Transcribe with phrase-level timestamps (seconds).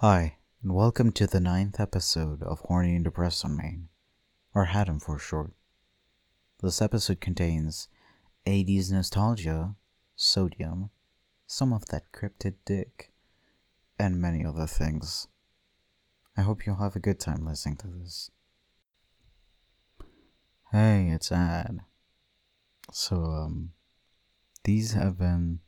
[0.00, 3.88] Hi, and welcome to the ninth episode of Horny and Depressed on Main,
[4.54, 5.54] or HADOM for short.
[6.62, 7.88] This episode contains
[8.46, 9.74] 80s nostalgia,
[10.14, 10.90] sodium,
[11.46, 13.14] some of that cryptid dick,
[13.98, 15.28] and many other things.
[16.36, 18.30] I hope you'll have a good time listening to this.
[20.72, 21.80] Hey, it's Ad.
[22.92, 23.70] So, um,
[24.62, 25.60] these have been,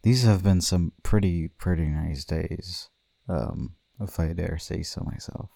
[0.00, 2.88] these have been some pretty, pretty nice days
[3.28, 5.50] um, if I dare say so myself.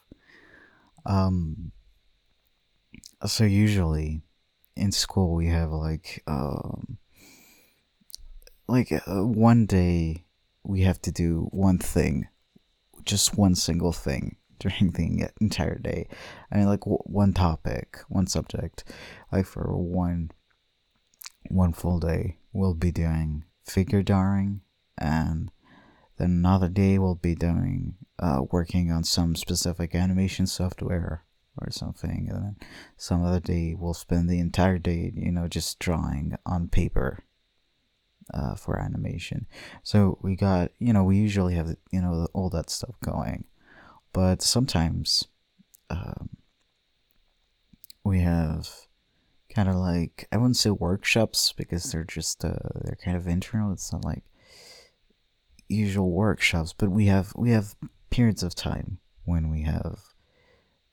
[1.05, 1.73] Um,
[3.27, 4.23] so usually
[4.77, 6.99] in school we have like um,
[8.69, 10.25] like uh, one day
[10.65, 12.29] we have to do one thing,
[13.05, 16.09] just one single thing during the entire day.
[16.51, 18.85] I mean, like w- one topic, one subject.
[19.31, 20.31] Like for one
[21.49, 24.61] one full day, we'll be doing figure drawing
[24.97, 25.51] and
[26.23, 31.25] another day we'll be doing uh, working on some specific animation software
[31.61, 32.29] or something.
[32.31, 32.57] And then
[32.97, 37.25] some other day we'll spend the entire day, you know, just drawing on paper
[38.33, 39.47] uh, for animation.
[39.83, 43.45] So we got, you know, we usually have, you know, all that stuff going.
[44.13, 45.27] But sometimes
[45.91, 46.31] um,
[48.05, 48.69] we have
[49.55, 53.73] kind of like, I wouldn't say workshops because they're just, uh, they're kind of internal.
[53.73, 54.23] It's not like
[55.73, 57.75] usual workshops, but we have we have
[58.11, 60.01] periods of time when we have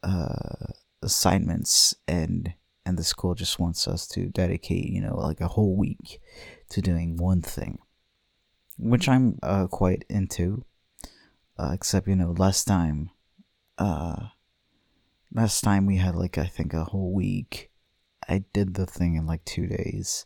[0.03, 2.53] uh, assignments and
[2.85, 6.22] and the school just wants us to dedicate you know like a whole week
[6.69, 7.80] to doing one thing,
[8.77, 10.66] which I'm uh, quite into.
[11.57, 13.09] Uh, except you know last time,
[13.77, 14.27] uh,
[15.33, 17.69] last time we had like I think a whole week.
[18.27, 20.25] I did the thing in like two days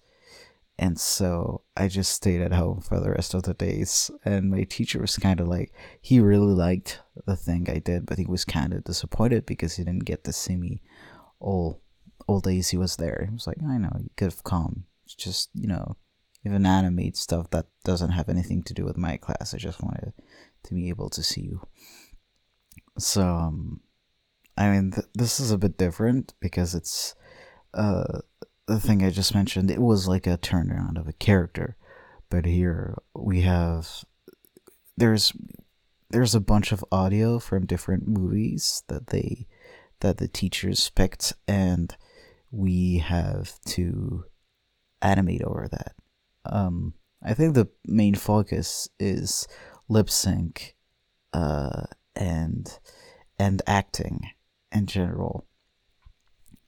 [0.80, 4.10] and so I just stayed at home for the rest of the days.
[4.26, 5.72] And my teacher was kind of like,
[6.02, 9.84] he really liked the thing I did, but he was kind of disappointed because he
[9.84, 10.82] didn't get to see me
[11.40, 11.82] all
[12.26, 13.26] all days he was there.
[13.28, 14.86] He was like, I know, you could have come.
[15.04, 15.98] It's just, you know,
[16.46, 19.54] even animate stuff that doesn't have anything to do with my class.
[19.54, 20.14] I just wanted
[20.64, 21.62] to be able to see you.
[22.98, 23.82] So, um,
[24.58, 27.14] I mean, th- this is a bit different because it's
[27.74, 28.20] uh
[28.68, 31.76] the thing I just mentioned, it was like a turnaround of a character.
[32.30, 34.04] But here we have
[34.98, 35.34] there's
[36.10, 39.48] there's a bunch of audio from different movies that they
[40.00, 41.96] that the teachers picked and
[42.52, 44.26] we have to
[45.02, 45.94] animate over that.
[46.46, 46.94] Um,
[47.24, 49.48] I think the main focus is
[49.90, 50.76] lip sync
[51.34, 51.84] uh,
[52.16, 52.80] and
[53.40, 54.30] and acting
[54.72, 55.48] in general.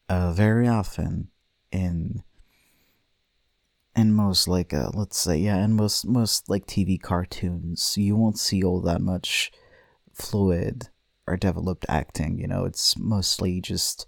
[0.07, 1.29] Uh, very often
[1.75, 2.23] in
[3.95, 8.39] in most like uh, let's say yeah in most most like tv cartoons you won't
[8.39, 9.51] see all that much
[10.13, 10.89] fluid
[11.27, 12.65] or developed acting you know?
[12.65, 14.05] It's mostly just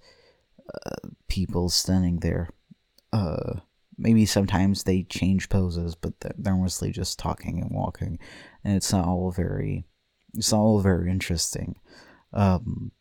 [0.73, 2.50] uh, people standing there
[3.13, 3.59] uh
[3.97, 8.19] maybe sometimes they change poses but they're mostly just talking and walking
[8.63, 9.85] and it's not all very
[10.35, 11.79] it's not all very interesting.
[12.34, 12.91] Um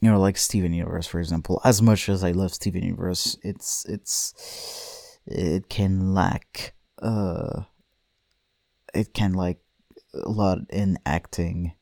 [0.00, 1.60] you know, like Steven Universe, for example.
[1.64, 7.62] As much as I love Steven Universe, it's it's it can lack uh
[8.94, 9.58] it can like
[10.14, 11.74] a lot in acting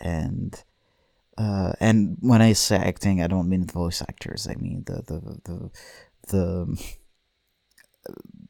[0.00, 0.62] and
[1.38, 5.02] uh and when I say acting I don't mean the voice actors, I mean the
[5.06, 5.70] the the
[6.28, 6.94] the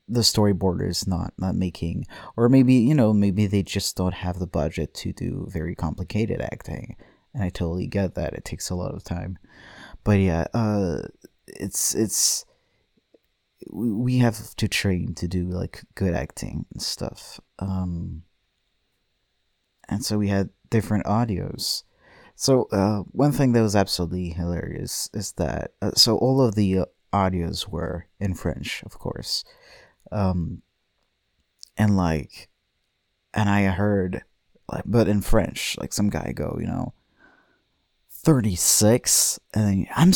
[0.08, 2.04] the storyboarders not not making
[2.36, 6.40] or maybe you know maybe they just don't have the budget to do very complicated
[6.40, 6.96] acting
[7.34, 8.34] and I totally get that.
[8.34, 9.38] It takes a lot of time,
[10.04, 11.02] but yeah, uh,
[11.46, 12.44] it's it's
[13.70, 17.40] we have to train to do like good acting and stuff.
[17.58, 18.22] Um,
[19.88, 21.82] and so we had different audios.
[22.34, 26.78] So uh, one thing that was absolutely hilarious is that uh, so all of the
[26.78, 29.44] uh, audios were in French, of course,
[30.10, 30.62] um,
[31.76, 32.48] and like,
[33.34, 34.24] and I heard,
[34.72, 36.94] like, but in French, like some guy go, you know,
[38.22, 40.12] 36 and I'm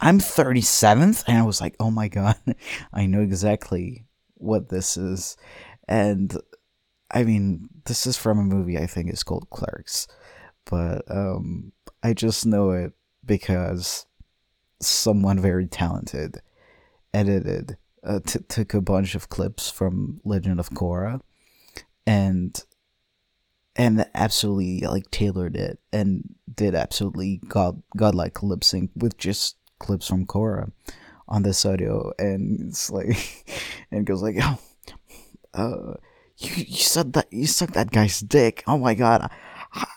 [0.00, 2.36] I'm 37th and I was like, "Oh my god,
[2.92, 4.04] I know exactly
[4.34, 5.36] what this is."
[5.88, 6.36] And
[7.10, 10.06] I mean, this is from a movie I think is called Clerks,
[10.66, 11.72] but um
[12.02, 12.92] I just know it
[13.24, 14.06] because
[14.80, 16.42] someone very talented
[17.14, 21.20] edited uh, t- took a bunch of clips from Legend of Korra
[22.06, 22.62] and
[23.76, 30.06] and absolutely like tailored it and did absolutely god godlike lip sync with just clips
[30.06, 30.70] from Korra
[31.28, 33.44] on this audio, and it's like,
[33.90, 34.58] and goes like, oh,
[35.54, 35.94] uh,
[36.38, 38.62] you you said that you sucked that guy's dick.
[38.66, 39.30] Oh my god,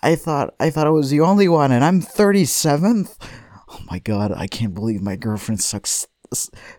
[0.04, 3.16] I thought I thought I was the only one, and I'm 37th.
[3.70, 6.08] Oh my god, I can't believe my girlfriend sucks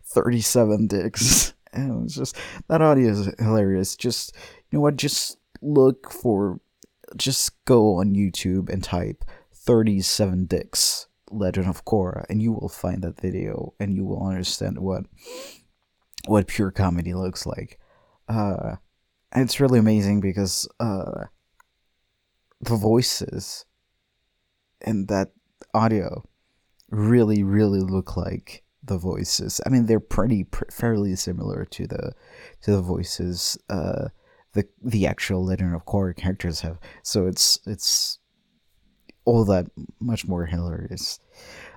[0.05, 1.55] 37 dicks.
[1.71, 2.35] And it was just
[2.69, 3.95] that audio is hilarious.
[3.95, 4.35] Just
[4.71, 4.97] you know what?
[4.97, 6.61] Just look for,
[7.17, 9.25] just go on YouTube and type
[9.55, 14.79] 37 dicks Legend of Korra, and you will find that video, and you will understand
[14.79, 15.05] what
[16.27, 17.79] what pure comedy looks like.
[18.29, 18.77] Uh,
[19.35, 21.25] it's really amazing because uh,
[22.61, 23.65] the voices
[24.81, 25.33] and that
[25.75, 26.25] audio
[26.91, 29.61] really, really look like the voices.
[29.67, 32.13] I mean, they're pretty pr- fairly similar to the
[32.63, 34.09] to the voices uh,
[34.59, 36.79] the the actual Legend of Korra characters have.
[37.03, 38.19] So it's it's
[39.25, 39.67] all that
[40.01, 41.21] much more hilarious.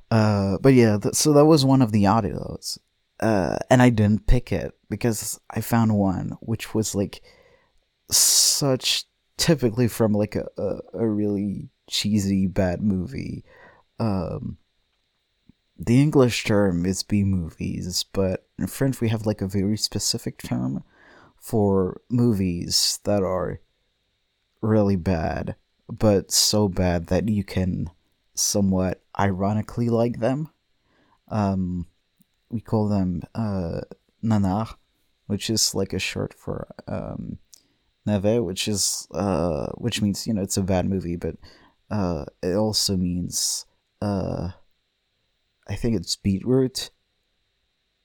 [0.09, 2.79] Uh, but yeah, th- so that was one of the audios,
[3.19, 7.21] uh, and I didn't pick it because I found one which was like
[8.09, 9.05] such
[9.37, 13.45] typically from like a, a, a really cheesy bad movie.
[13.99, 14.57] Um,
[15.77, 20.41] the English term is B movies, but in French we have like a very specific
[20.41, 20.83] term
[21.41, 23.59] for movies that are
[24.61, 25.55] really bad,
[25.89, 27.89] but so bad that you can
[28.35, 30.49] somewhat ironically like them.
[31.27, 31.87] Um,
[32.49, 33.81] we call them uh,
[34.23, 34.75] nanar,
[35.25, 37.39] which is like a short for um,
[38.07, 41.35] navet, which is uh, which means you know it's a bad movie, but
[41.89, 43.65] uh, it also means
[44.01, 44.49] uh,
[45.67, 46.91] I think it's beetroot.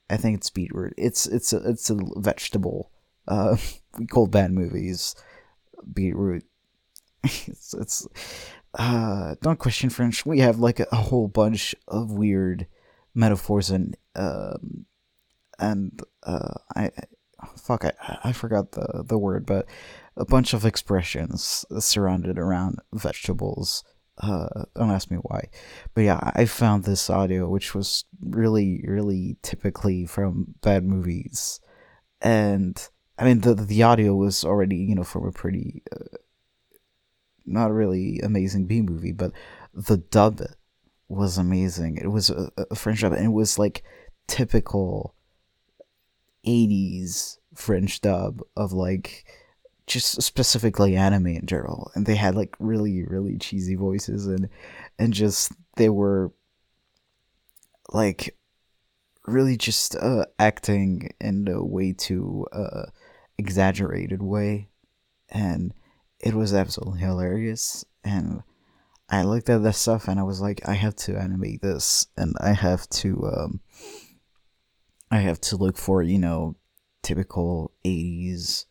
[0.09, 0.95] I think it's beetroot.
[0.97, 2.91] It's it's a it's a vegetable.
[3.27, 3.57] Uh,
[3.99, 5.15] we call bad movies
[5.93, 6.45] beetroot.
[7.25, 8.09] it's it's
[8.79, 10.27] uh, don't question French.
[10.27, 12.67] We have like a, a whole bunch of weird
[13.15, 14.85] metaphors and um
[15.59, 16.91] and uh I
[17.57, 17.93] fuck I
[18.25, 19.67] I forgot the the word, but
[20.17, 23.85] a bunch of expressions surrounded around vegetables
[24.19, 25.49] uh, don't ask me why,
[25.95, 31.61] but yeah, I found this audio which was really, really typically from bad movies,
[32.21, 32.89] and
[33.19, 36.17] I mean the the audio was already you know from a pretty uh,
[37.45, 39.33] not really amazing B movie, but
[39.73, 40.43] the dub
[41.09, 41.97] was amazing.
[41.97, 43.85] It was a, a French dub, and it was like
[44.27, 45.15] typical
[46.45, 49.25] '80s French dub of like
[49.87, 54.49] just specifically anime in general and they had like really really cheesy voices and
[54.99, 56.33] and just they were
[57.93, 58.37] like
[59.27, 62.87] really just uh, acting in a way to uh,
[63.39, 64.69] exaggerated way
[65.29, 65.75] and
[66.21, 68.43] it was absolutely hilarious and
[69.11, 72.35] i looked at this stuff and i was like i have to animate this and
[72.41, 73.61] i have to um
[75.11, 76.57] i have to look for you know
[77.07, 78.65] typical 80s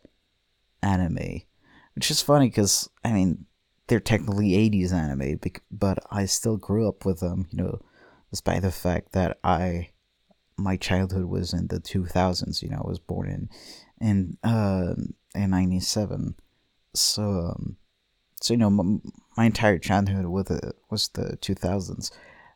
[0.81, 1.41] anime,
[1.95, 3.45] which is funny because I mean
[3.87, 5.39] they're technically 80s anime,
[5.71, 7.79] but I still grew up with them, you know,
[8.29, 9.89] despite the fact that I
[10.57, 12.61] my childhood was in the 2000s.
[12.61, 13.49] You know, I was born in
[14.01, 14.93] in uh,
[15.33, 16.35] in 97,
[16.93, 17.77] so um,
[18.41, 18.99] so you know my,
[19.37, 22.11] my entire childhood with it was the 2000s.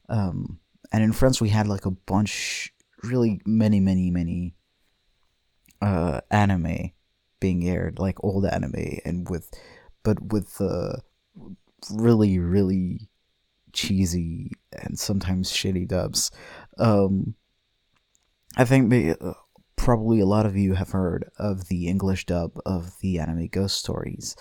[0.07, 0.59] Um,
[0.91, 4.55] and in France we had like a bunch, really many, many, many
[5.81, 6.91] uh, anime
[7.39, 9.51] being aired, like old anime, and with,
[10.03, 11.01] but with the
[11.91, 13.09] really, really
[13.71, 16.31] cheesy and sometimes shitty dubs.
[16.77, 17.35] Um,
[18.57, 19.33] I think maybe, uh,
[19.79, 23.77] probably a lot of you have heard of the English dub of the anime Ghost
[23.77, 24.35] Stories,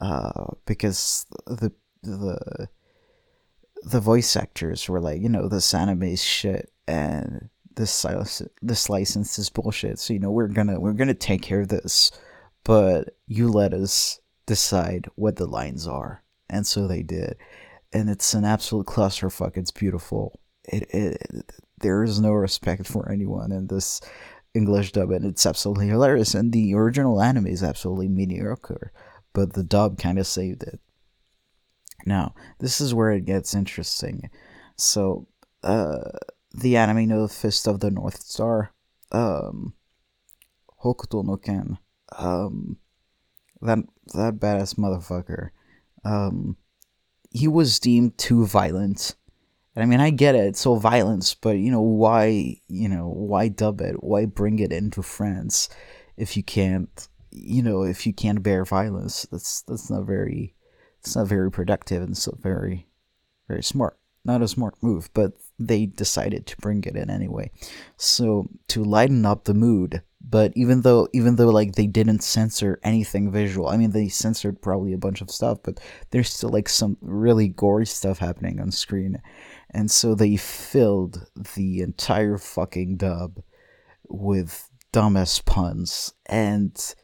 [0.00, 2.68] uh, because the the
[3.82, 8.06] the voice actors were like, you know, this anime shit, and this
[8.62, 9.98] this license is bullshit.
[9.98, 12.10] So you know, we're gonna we're gonna take care of this
[12.66, 16.24] but you let us decide what the lines are.
[16.50, 17.36] And so they did.
[17.92, 19.56] And it's an absolute clusterfuck.
[19.56, 20.40] It's beautiful.
[20.64, 24.00] It, it, there is no respect for anyone in this
[24.56, 26.34] English dub, and it's absolutely hilarious.
[26.34, 28.92] And the original anime is absolutely mediocre,
[29.32, 30.80] but the dub kind of saved it.
[32.04, 34.30] Now, this is where it gets interesting.
[34.76, 35.26] So,
[35.62, 36.10] uh,
[36.54, 38.72] the anime No Fist of the North Star,
[39.12, 39.74] um,
[40.82, 41.78] Hokuto no Ken,
[42.18, 42.78] um,
[43.60, 43.78] that
[44.14, 45.50] that badass motherfucker,
[46.04, 46.56] um,
[47.30, 49.16] he was deemed too violent.
[49.76, 52.56] And I mean, I get it, it's so violence, but you know why?
[52.66, 54.02] You know why dub it?
[54.02, 55.68] Why bring it into France
[56.16, 57.08] if you can't?
[57.30, 60.54] You know, if you can't bear violence, that's that's not very,
[61.00, 62.88] it's not very productive and so very,
[63.48, 63.98] very smart.
[64.26, 67.50] not a smart move, but they decided to bring it in anyway.
[67.96, 72.80] So to lighten up the mood, but even though even though like they didn't censor
[72.82, 75.78] anything visual, I mean they censored probably a bunch of stuff, but
[76.10, 79.22] there's still like some really gory stuff happening on screen.
[79.70, 83.42] And so they filled the entire fucking dub
[84.08, 86.14] with dumbass puns.
[86.26, 86.94] And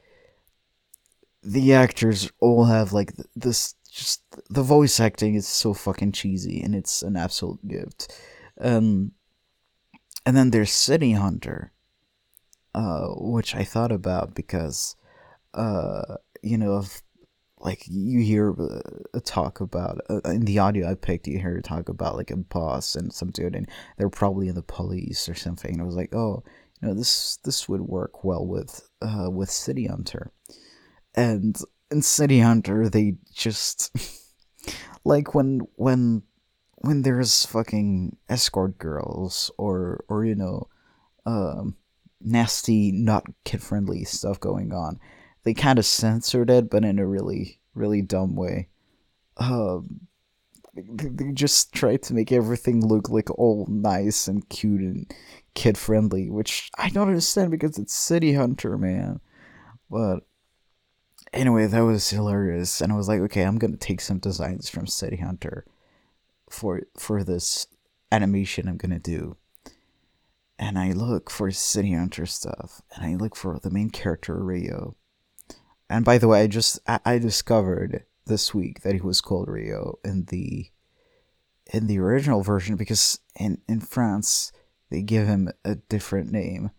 [1.43, 6.75] the actors all have like this just the voice acting is so fucking cheesy and
[6.75, 8.19] it's an absolute gift.
[8.61, 9.13] Um
[10.25, 11.73] and then there's city hunter
[12.75, 14.97] uh which i thought about because
[15.55, 17.03] uh you know of
[17.63, 18.55] like you hear
[19.15, 22.37] a talk about uh, in the audio I picked, you hear talk about like a
[22.37, 25.73] boss and some dude, and they're probably in the police or something.
[25.73, 26.43] And I was like, oh,
[26.81, 30.33] you know, this this would work well with uh, with City Hunter,
[31.15, 31.57] and
[31.91, 33.95] in City Hunter they just
[35.05, 36.23] like when when
[36.77, 40.69] when there's fucking escort girls or or you know
[41.27, 41.77] um
[42.21, 44.99] nasty not kid friendly stuff going on
[45.45, 48.69] they kind of censored it but in a really really dumb way
[49.39, 50.01] um
[50.75, 55.13] they, they just tried to make everything look like all nice and cute and
[55.55, 59.21] kid friendly which i don't understand because it's city hunter man
[59.91, 60.21] but
[61.33, 64.87] anyway, that was hilarious, and I was like, okay, I'm gonna take some designs from
[64.87, 65.65] City Hunter
[66.51, 67.67] for for this
[68.11, 69.37] animation I'm gonna do.
[70.59, 74.95] And I look for City Hunter stuff, and I look for the main character Ryo.
[75.93, 79.49] And by the way, I just I, I discovered this week that he was called
[79.49, 80.71] Ryo in the
[81.71, 84.53] in the original version because in in France
[84.89, 86.71] they give him a different name,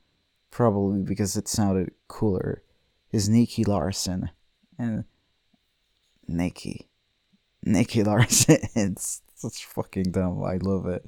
[0.50, 2.63] probably because it sounded cooler.
[3.12, 4.32] Is Nicky Larson
[4.79, 5.03] and
[6.27, 6.89] Nikki.
[7.63, 8.58] Nicky Larson.
[8.75, 10.43] it's such fucking dumb.
[10.43, 11.05] I love it.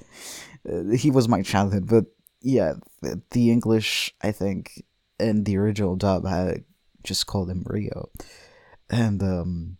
[0.69, 2.05] Uh, he was my childhood, but
[2.39, 4.83] yeah, the, the English, I think,
[5.19, 6.65] in the original dub had
[7.05, 8.09] just called him Ryo.
[8.89, 9.77] And, um,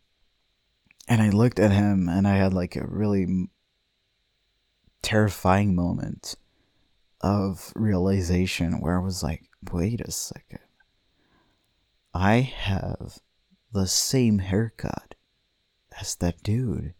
[1.08, 3.50] and I looked at him and I had like a really
[5.02, 6.36] terrifying moment
[7.22, 10.60] of realization where I was like, wait a second.
[12.14, 13.20] I have
[13.72, 15.16] the same haircut
[16.00, 16.94] as that dude.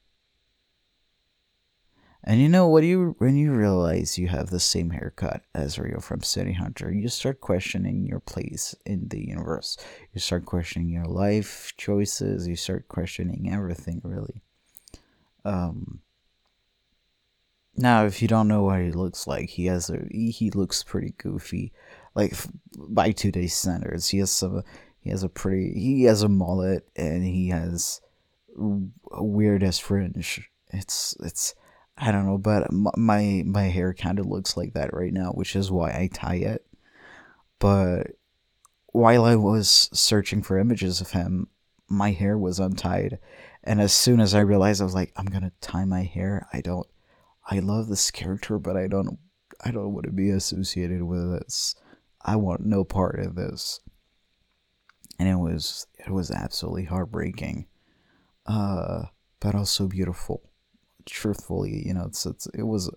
[2.28, 6.00] And you know what you when you realize you have the same haircut as Ryo
[6.00, 9.78] from City Hunter, you start questioning your place in the universe.
[10.12, 12.48] You start questioning your life choices.
[12.48, 14.42] You start questioning everything really.
[15.44, 16.02] Um.
[17.78, 21.14] Now, if you don't know what he looks like, he has a he looks pretty
[21.20, 21.74] goofy,
[22.16, 22.34] like
[22.76, 24.08] by today's standards.
[24.08, 24.64] He has some
[25.06, 25.72] he has a pretty.
[25.80, 28.02] He has a mullet and he has
[28.58, 30.50] a weird ass fringe.
[30.74, 31.54] It's it's.
[31.98, 35.56] I don't know, but my my hair kind of looks like that right now, which
[35.56, 36.66] is why I tie it.
[37.60, 38.12] But
[38.88, 41.48] while I was searching for images of him,
[41.88, 43.20] my hair was untied,
[43.64, 46.48] and as soon as I realized, I was like, I'm gonna tie my hair.
[46.54, 46.88] I don't.
[47.50, 49.18] I love this character, but I don't.
[49.64, 51.76] I don't want to be associated with this.
[52.22, 53.80] I want no part of this
[55.20, 57.68] and it was it was absolutely heartbreaking,
[58.46, 59.04] uh,
[59.40, 60.50] but also beautiful.
[61.06, 62.90] Truthfully, you know, it's, it's it was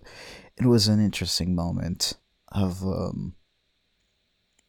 [0.57, 2.13] it was an interesting moment
[2.51, 3.35] of um,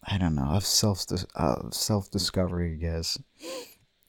[0.05, 1.05] I don't know of self
[1.35, 2.73] uh, self discovery.
[2.73, 3.19] I guess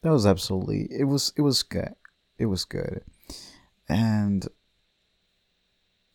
[0.02, 1.94] that was absolutely it was it was good.
[2.38, 3.04] It was good,
[3.88, 4.46] and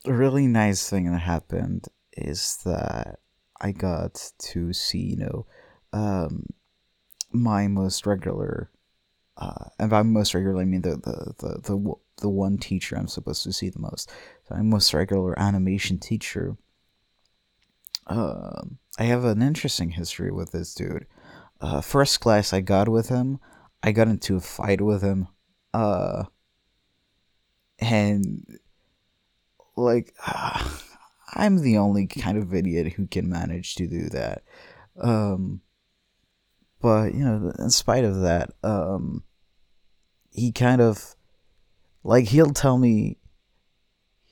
[0.05, 3.19] a really nice thing that happened is that
[3.61, 5.45] I got to see you know
[5.93, 6.47] um,
[7.31, 8.71] my most regular,
[9.37, 13.07] uh, and by most regular I mean the, the the the the one teacher I'm
[13.07, 14.11] supposed to see the most.
[14.47, 16.57] So my most regular animation teacher.
[18.05, 18.61] Uh,
[18.97, 21.05] I have an interesting history with this dude.
[21.59, 23.39] Uh, first class I got with him,
[23.83, 25.27] I got into a fight with him.
[25.73, 26.25] Uh,
[27.79, 28.45] and
[29.75, 30.13] like
[31.35, 34.43] I'm the only kind of idiot who can manage to do that.
[34.99, 35.61] Um,
[36.81, 39.23] but you know, in spite of that, um,
[40.31, 41.16] he kind of
[42.03, 43.17] like he'll tell me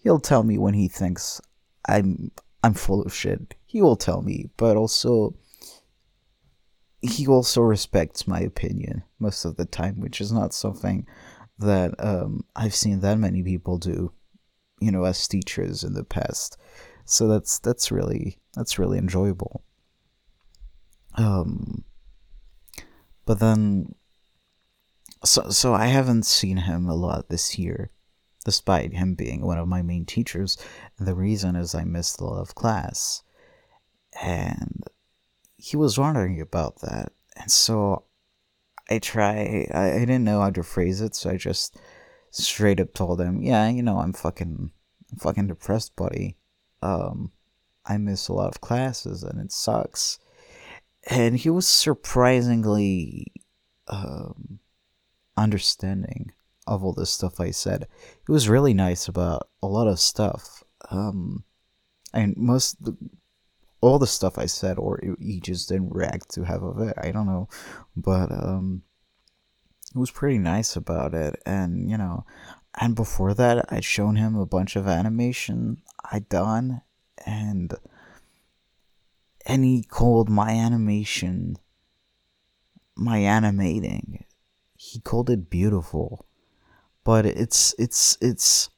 [0.03, 1.41] he'll tell me when he thinks
[1.88, 2.31] I'm
[2.63, 3.55] I'm full of shit.
[3.65, 5.36] He will tell me, but also
[7.01, 11.05] he also respects my opinion most of the time, which is not something
[11.60, 14.12] that um, I've seen that many people do,
[14.79, 16.57] you know, as teachers in the past.
[17.05, 19.63] So that's that's really that's really enjoyable.
[21.15, 21.84] Um,
[23.25, 23.95] but then,
[25.25, 27.91] so so I haven't seen him a lot this year,
[28.46, 30.58] despite him being one of my main teachers.
[31.00, 33.24] The reason is I missed a lot of class.
[34.22, 34.84] And
[35.58, 37.12] he was wondering about that.
[37.36, 38.05] And so
[38.89, 41.77] I try, I, I didn't know how to phrase it, so I just
[42.29, 44.72] straight up told him, yeah, you know, I'm fucking,
[45.12, 46.38] I'm fucking depressed, buddy.
[46.82, 47.32] Um,
[47.86, 50.20] I miss a lot of classes and it sucks.
[51.10, 53.32] And he was surprisingly
[53.88, 54.60] um,
[55.38, 56.32] understanding
[56.68, 57.88] of all the stuff I said.
[58.25, 60.63] He was really nice about a lot of stuff.
[60.89, 61.44] Um,
[62.13, 62.98] and most, the,
[63.82, 66.96] all the stuff I said, or he just didn't react to half of it.
[66.98, 67.50] I don't know,
[67.96, 68.84] but um,
[69.94, 71.42] he was pretty nice about it.
[71.46, 72.25] And you know,
[72.80, 76.82] and before that, I'd shown him a bunch of animation I'd done,
[77.25, 77.74] and
[79.46, 81.58] and he called my animation
[82.98, 84.24] my animating
[84.75, 86.25] he called it beautiful.
[87.03, 88.70] But it's it's it's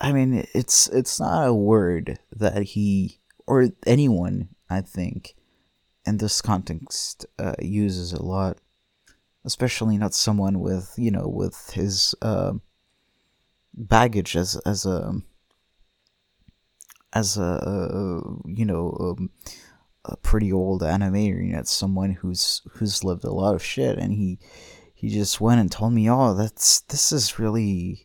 [0.00, 5.34] I mean it's it's not a word that he or anyone I think
[6.06, 8.58] in this context uh, uses a lot
[9.44, 12.52] especially not someone with you know with his uh,
[13.74, 15.14] baggage as as a
[17.12, 19.30] as a you know um,
[20.04, 21.44] a pretty old animator.
[21.44, 24.38] You know, it's someone who's who's lived a lot of shit, and he
[24.94, 28.04] he just went and told me, "Oh, that's this is really."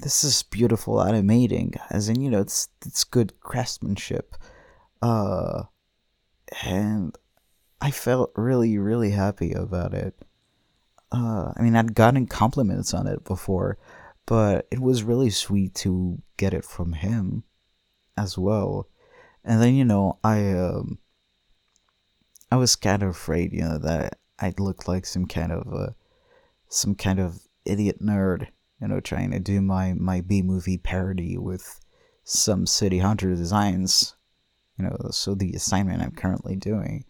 [0.00, 4.36] This is beautiful animating, as in you know it's it's good craftsmanship,
[5.00, 5.62] uh,
[6.62, 7.16] and
[7.80, 10.14] I felt really really happy about it.
[11.10, 13.78] Uh, I mean, I'd gotten compliments on it before,
[14.26, 17.44] but it was really sweet to get it from him
[18.16, 18.88] as well.
[19.46, 20.98] And then you know I um
[22.50, 25.92] I was kind of afraid you know that I'd look like some kind of uh,
[26.68, 28.48] some kind of idiot nerd
[28.80, 31.80] you know trying to do my my B movie parody with
[32.24, 34.16] some City Hunter designs
[34.76, 37.04] you know so the assignment I'm currently doing.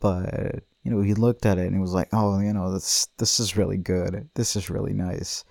[0.00, 3.06] But you know he looked at it and he was like oh you know this
[3.18, 4.28] this is really good.
[4.34, 5.44] This is really nice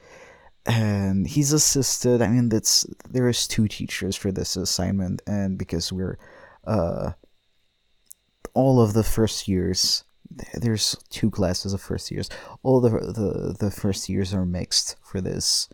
[0.65, 2.21] and he's assisted.
[2.21, 6.17] I mean, that's there is two teachers for this assignment, and because we're
[6.65, 7.11] uh,
[8.53, 10.03] all of the first years,
[10.53, 12.29] there's two classes of first years.
[12.63, 15.69] All the the the first years are mixed for this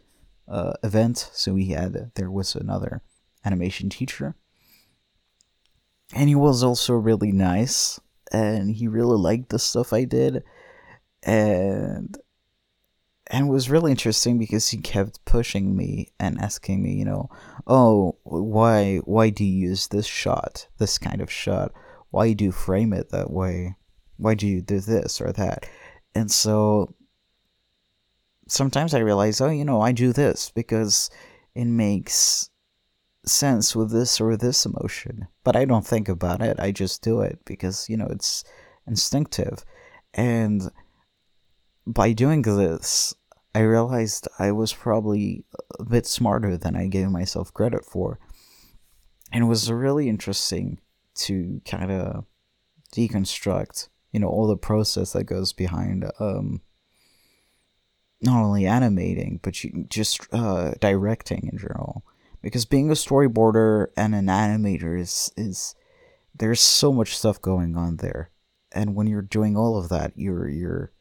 [0.48, 1.30] uh, event.
[1.34, 3.02] So we had there was another
[3.44, 4.36] animation teacher,
[6.14, 8.00] and he was also really nice,
[8.32, 10.44] and he really liked the stuff I did,
[11.24, 12.18] and
[13.28, 17.30] and it was really interesting because he kept pushing me and asking me, you know,
[17.66, 21.72] oh, why why do you use this shot, this kind of shot?
[22.12, 23.76] Why do you frame it that way?
[24.18, 25.68] Why do you do this or that?
[26.14, 26.96] And so
[28.48, 31.10] sometimes I realize, oh, you know, I do this because
[31.56, 32.50] it makes
[33.26, 35.28] sense with this or this emotion.
[35.44, 36.60] But I don't think about it.
[36.60, 38.44] I just do it because, you know, it's
[38.88, 39.66] instinctive.
[40.14, 40.70] And
[41.86, 43.14] by doing this,
[43.54, 45.46] I realized I was probably
[45.80, 48.20] a bit smarter than I gave myself credit for.
[49.32, 50.80] And it was really interesting
[51.16, 52.26] to kind of
[52.94, 56.62] deconstruct, you know, all the process that goes behind um,
[58.22, 59.54] not only animating, but
[59.90, 62.04] just uh, directing in general.
[62.42, 65.76] Because being a storyboarder and an animator is, is
[66.34, 68.30] there's so much stuff going on there.
[68.72, 70.92] And when you're doing all of that, you're you're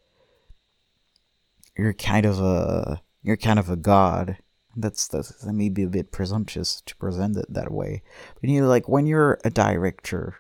[1.77, 4.39] you're kind of a you're kind of a god.
[4.77, 8.03] That's, that's that may be a bit presumptuous to present it that way,
[8.41, 10.37] but you know, like when you're a director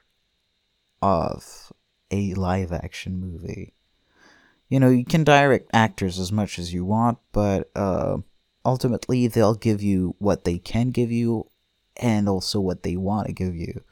[1.00, 1.72] of
[2.10, 3.74] a live action movie,
[4.68, 8.16] you know you can direct actors as much as you want, but uh,
[8.64, 11.48] ultimately they'll give you what they can give you,
[11.96, 13.82] and also what they want to give you.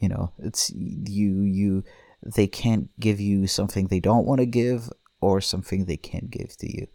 [0.00, 1.84] You know, it's you you
[2.20, 4.90] they can't give you something they don't want to give
[5.24, 6.86] or something they can't give to you.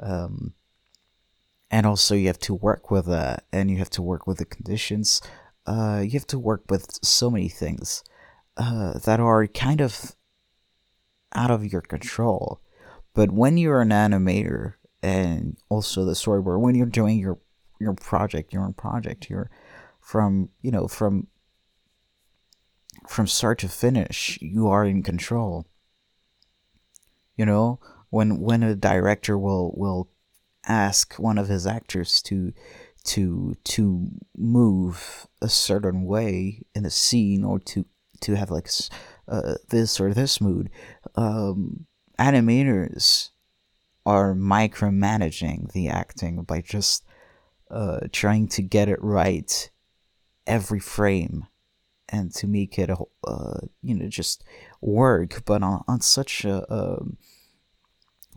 [0.00, 0.54] Um,
[1.70, 4.44] and also, you have to work with that, and you have to work with the
[4.44, 5.20] conditions.
[5.66, 8.04] Uh, you have to work with so many things
[8.56, 10.14] uh, that are kind of
[11.34, 12.60] out of your control.
[13.14, 17.38] But when you're an animator and also the storyboard, when you're doing your
[17.80, 19.50] your project, your own project, you're
[20.00, 21.26] from you know from
[23.08, 25.66] from start to finish, you are in control.
[27.36, 30.08] You know, when when a director will will
[30.66, 32.52] ask one of his actors to
[33.04, 37.86] to to move a certain way in a scene or to
[38.20, 38.68] to have like
[39.28, 40.70] uh, this or this mood
[41.14, 41.86] um,
[42.18, 43.30] animators
[44.04, 47.04] are micromanaging the acting by just
[47.70, 49.70] uh, trying to get it right
[50.46, 51.46] every frame
[52.08, 54.44] and to make it uh, you know just
[54.86, 57.02] work but on, on such a, a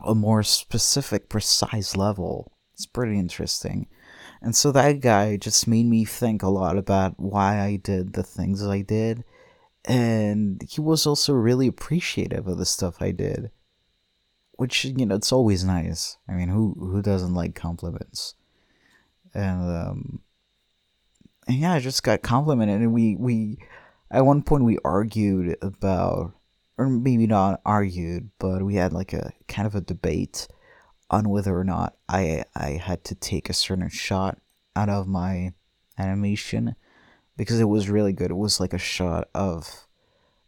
[0.02, 2.52] a more specific precise level.
[2.74, 3.86] It's pretty interesting.
[4.40, 8.22] And so that guy just made me think a lot about why I did the
[8.22, 9.24] things I did.
[9.84, 13.50] And he was also really appreciative of the stuff I did
[14.60, 16.18] which you know it's always nice.
[16.28, 18.34] I mean who who doesn't like compliments?
[19.32, 20.20] And um
[21.48, 23.56] and yeah, I just got complimented, and we we
[24.10, 26.34] at one point we argued about,
[26.80, 30.48] or maybe not argued, but we had like a kind of a debate
[31.10, 34.38] on whether or not I I had to take a certain shot
[34.74, 35.52] out of my
[35.98, 36.76] animation
[37.36, 38.30] because it was really good.
[38.30, 39.86] It was like a shot of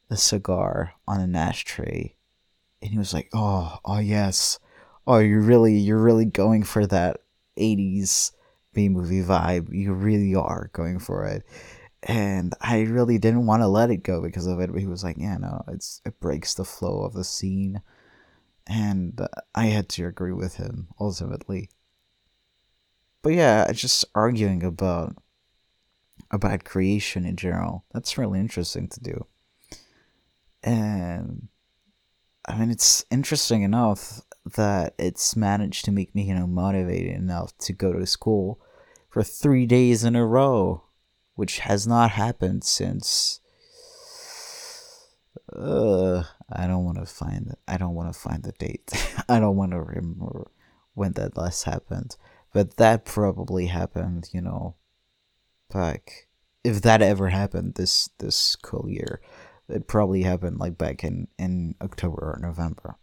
[0.08, 2.14] a cigar on an ashtray,
[2.80, 4.58] and he was like, "Oh, oh yes,
[5.06, 7.18] oh you're really you're really going for that
[7.58, 8.32] '80s
[8.72, 9.70] B movie vibe.
[9.70, 11.44] You really are going for it.
[12.04, 14.70] And I really didn't want to let it go because of it.
[14.76, 17.80] He was like, "Yeah, no, it's it breaks the flow of the scene,"
[18.66, 21.70] and uh, I had to agree with him ultimately.
[23.22, 25.16] But yeah, just arguing about
[26.32, 27.84] about creation in general.
[27.92, 29.26] That's really interesting to do.
[30.64, 31.48] And
[32.48, 34.22] I mean, it's interesting enough
[34.56, 38.60] that it's managed to make me, you know, motivated enough to go to school
[39.08, 40.82] for three days in a row,
[41.34, 43.40] which has not happened since.
[45.52, 47.54] Uh, I don't want to find.
[47.68, 48.90] I don't want to find the date.
[49.28, 50.50] I don't want to remember
[50.94, 52.16] when that last happened.
[52.52, 54.76] But that probably happened, you know,
[55.72, 56.28] back
[56.64, 59.20] if that ever happened this this school year,
[59.68, 62.98] it probably happened like back in in October or November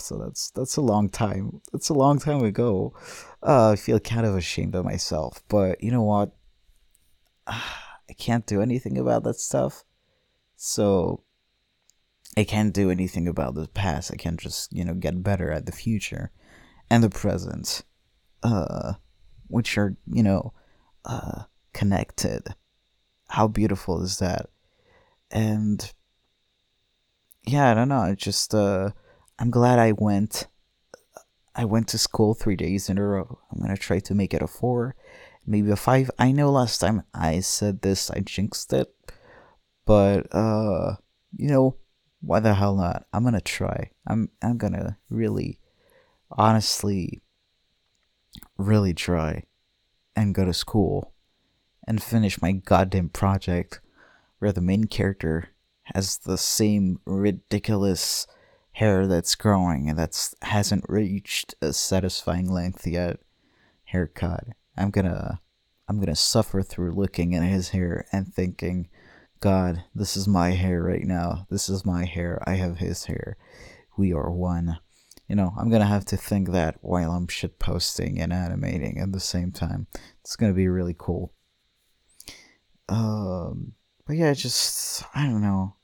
[0.00, 1.60] so that's that's a long time.
[1.72, 2.94] That's a long time ago.
[3.42, 6.32] Uh, I feel kind of ashamed of myself, but you know what?
[7.46, 9.84] I can't do anything about that stuff.
[10.56, 11.22] So
[12.36, 14.12] I can't do anything about the past.
[14.12, 16.30] I can't just, you know, get better at the future
[16.88, 17.82] and the present.
[18.42, 18.94] Uh
[19.48, 20.52] which are, you know,
[21.04, 22.54] uh connected.
[23.28, 24.46] How beautiful is that?
[25.30, 25.92] And
[27.46, 28.04] yeah, I don't know.
[28.04, 28.90] It's just uh
[29.38, 30.46] I'm glad I went.
[31.54, 33.38] I went to school three days in a row.
[33.50, 34.94] I'm gonna try to make it a four,
[35.46, 36.10] maybe a five.
[36.18, 38.94] I know last time I said this, I jinxed it,
[39.84, 40.96] but uh,
[41.36, 41.76] you know,
[42.20, 43.06] why the hell not?
[43.12, 43.90] I'm gonna try.
[44.06, 45.58] I'm I'm gonna really,
[46.30, 47.20] honestly,
[48.58, 49.44] really try,
[50.14, 51.14] and go to school,
[51.86, 53.80] and finish my goddamn project,
[54.38, 55.48] where the main character
[55.94, 58.26] has the same ridiculous
[58.72, 63.18] hair that's growing and that's hasn't reached a satisfying length yet
[63.84, 64.44] haircut.
[64.80, 65.40] I'm gonna
[65.88, 68.88] I'm gonna suffer through looking at his hair and thinking,
[69.40, 71.46] God, this is my hair right now.
[71.50, 72.42] This is my hair.
[72.46, 73.36] I have his hair.
[73.96, 74.78] We are one.
[75.28, 79.12] You know, I'm gonna have to think that while I'm shit posting and animating at
[79.12, 79.86] the same time.
[80.22, 81.34] It's gonna be really cool.
[82.88, 83.74] Um,
[84.06, 85.76] but yeah, just I don't know.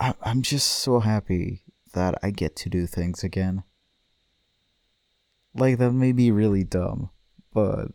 [0.00, 3.62] I, I'm just so happy that I get to do things again.
[5.58, 7.10] Like that may be really dumb,
[7.52, 7.88] but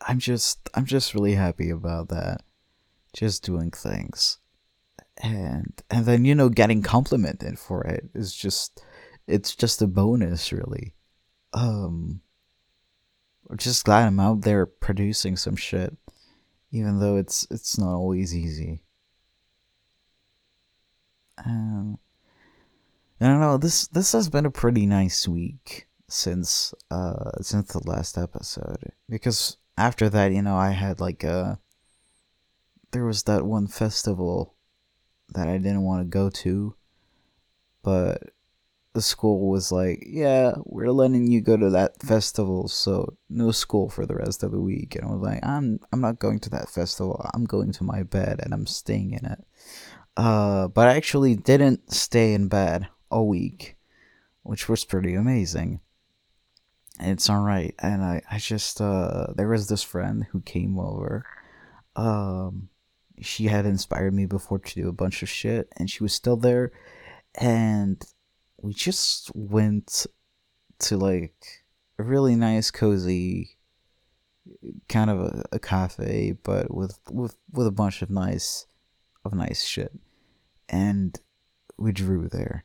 [0.00, 2.42] I'm just I'm just really happy about that.
[3.12, 4.38] Just doing things.
[5.18, 8.82] And and then you know getting complimented for it is just
[9.26, 10.94] it's just a bonus really.
[11.52, 12.20] Um
[13.48, 15.96] I'm just glad I'm out there producing some shit
[16.74, 18.82] even though it's it's not always easy.
[21.44, 21.98] Um,
[23.24, 23.56] I don't know.
[23.56, 29.56] This this has been a pretty nice week since uh since the last episode because
[29.78, 31.58] after that, you know, I had like a
[32.90, 34.56] there was that one festival
[35.32, 36.74] that I didn't want to go to,
[37.82, 38.24] but
[38.92, 43.88] the school was like, "Yeah, we're letting you go to that festival, so no school
[43.88, 46.50] for the rest of the week." And I was like, "I'm I'm not going to
[46.50, 47.26] that festival.
[47.32, 49.42] I'm going to my bed and I'm staying in it."
[50.14, 53.76] Uh, but I actually didn't stay in bed a week,
[54.42, 55.80] which was pretty amazing.
[57.00, 57.74] it's alright.
[57.78, 61.24] And I, I just, uh, there was this friend who came over.
[61.96, 62.68] Um,
[63.20, 66.36] she had inspired me before to do a bunch of shit, and she was still
[66.36, 66.72] there.
[67.34, 68.04] And
[68.60, 70.06] we just went
[70.80, 71.64] to like
[71.98, 73.56] a really nice, cozy
[74.88, 78.66] kind of a, a cafe, but with with with a bunch of nice
[79.24, 79.92] of nice shit.
[80.68, 81.18] And
[81.78, 82.64] we drew there.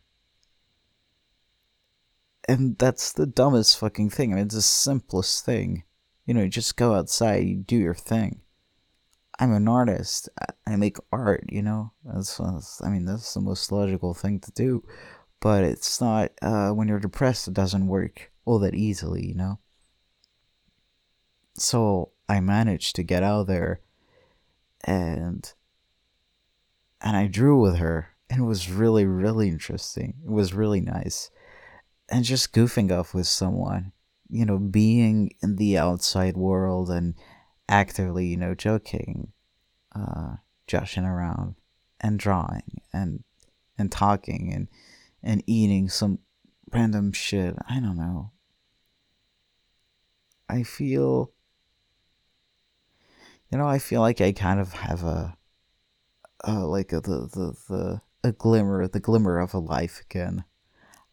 [2.47, 4.31] And that's the dumbest fucking thing.
[4.31, 5.83] I mean, it's the simplest thing.
[6.25, 8.41] You know, just go outside, you do your thing.
[9.39, 10.29] I'm an artist.
[10.67, 11.45] I, make art.
[11.49, 14.83] You know, that's, that's, I mean, that's the most logical thing to do.
[15.39, 16.31] But it's not.
[16.41, 19.25] Uh, when you're depressed, it doesn't work all that easily.
[19.25, 19.59] You know.
[21.53, 23.79] So I managed to get out there,
[24.83, 25.51] and
[26.99, 30.15] and I drew with her, and it was really, really interesting.
[30.25, 31.31] It was really nice
[32.09, 33.91] and just goofing off with someone,
[34.29, 37.15] you know, being in the outside world and
[37.67, 39.31] actively, you know, joking,
[39.95, 40.35] uh,
[40.67, 41.55] joshing around
[42.01, 43.23] and drawing and
[43.77, 44.67] and talking and
[45.23, 46.19] and eating some
[46.71, 47.55] random shit.
[47.67, 48.31] I don't know.
[50.47, 51.31] I feel
[53.51, 55.37] you know, I feel like I kind of have a
[56.47, 60.43] uh, like a, the the the a glimmer, the glimmer of a life again.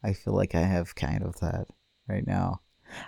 [0.03, 1.67] I feel like I have kind of that
[2.07, 2.61] right now.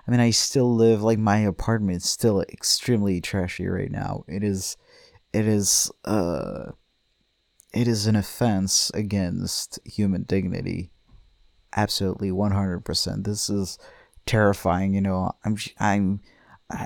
[0.08, 4.24] I mean, I still live like my apartment is still extremely trashy right now.
[4.28, 4.76] It is,
[5.32, 6.72] it is, uh,
[7.74, 10.92] it is an offense against human dignity.
[11.76, 13.24] Absolutely, one hundred percent.
[13.24, 13.78] This is
[14.26, 14.94] terrifying.
[14.94, 16.20] You know, I'm, I'm,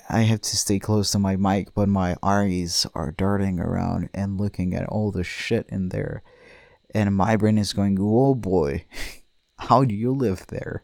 [0.10, 4.40] I have to stay close to my mic, but my eyes are darting around and
[4.40, 6.22] looking at all the shit in there,
[6.94, 8.86] and my brain is going, "Oh boy."
[9.58, 10.84] how do you live there?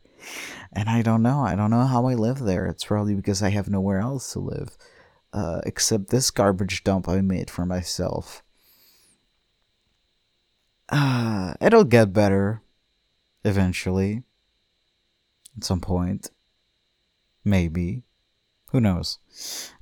[0.72, 1.42] And I don't know.
[1.42, 2.66] I don't know how I live there.
[2.68, 4.78] It's probably because I have nowhere else to live,
[5.34, 8.44] uh, except this garbage dump I made for myself.
[10.90, 12.62] Uh, it'll get better
[13.44, 14.24] eventually.
[15.58, 16.30] At some point.
[17.44, 18.04] Maybe.
[18.72, 19.18] Who knows?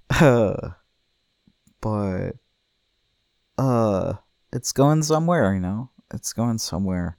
[0.10, 0.70] Uh,
[1.82, 2.32] but,
[3.58, 4.14] uh,
[4.54, 5.90] it's going somewhere, you know?
[6.14, 7.18] It's going somewhere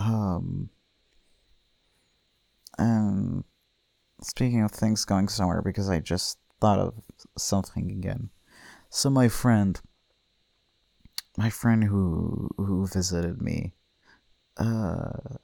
[0.00, 0.70] um,
[2.78, 3.44] and
[4.22, 6.94] speaking of things going somewhere, because I just thought of
[7.36, 8.30] something again.
[8.88, 9.80] So my friend,
[11.36, 13.74] my friend who who visited me,
[14.56, 15.36] uh,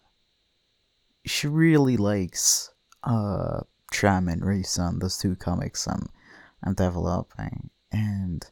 [1.25, 2.71] she really likes
[3.05, 3.61] uh
[3.93, 6.09] Tram and Reason, those two comics I'm
[6.65, 8.45] I'm developing, and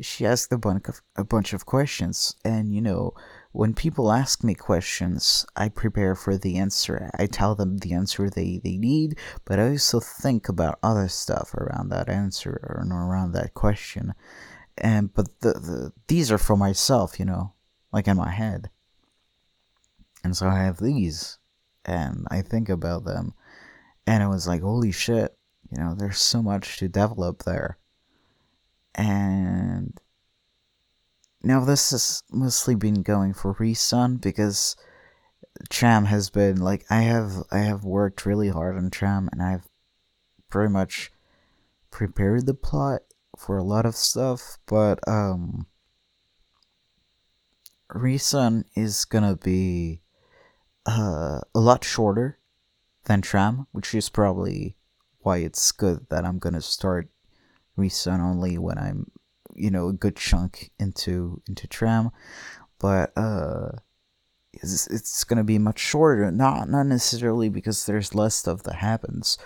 [0.00, 3.14] she asked a bunch of a bunch of questions, and you know
[3.56, 7.10] when people ask me questions, I prepare for the answer.
[7.18, 11.54] I tell them the answer they, they need, but I also think about other stuff
[11.54, 14.12] around that answer or around that question.
[14.76, 17.54] And but the, the these are for myself, you know,
[17.94, 18.68] like in my head.
[20.22, 21.38] And so I have these
[21.86, 23.32] and I think about them
[24.06, 25.34] and it was like holy shit,
[25.70, 27.78] you know, there's so much to develop there.
[28.94, 29.98] And
[31.46, 34.74] now this has mostly been going for Resun because
[35.70, 39.68] Tram has been like I have I have worked really hard on Tram and I've
[40.50, 41.12] pretty much
[41.90, 43.02] prepared the plot
[43.38, 45.66] for a lot of stuff, but um
[47.92, 50.00] Resun is gonna be
[50.84, 52.38] uh, a lot shorter
[53.04, 54.76] than Tram, which is probably
[55.20, 57.08] why it's good that I'm gonna start
[57.78, 59.12] Resun only when I'm
[59.56, 62.10] you know a good chunk into into tram
[62.78, 63.70] but uh
[64.52, 69.38] it's, it's gonna be much shorter not not necessarily because there's less stuff that happens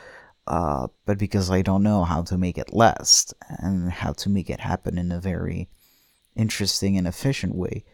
[0.46, 4.50] uh but because i don't know how to make it last and how to make
[4.50, 5.68] it happen in a very
[6.36, 7.84] interesting and efficient way.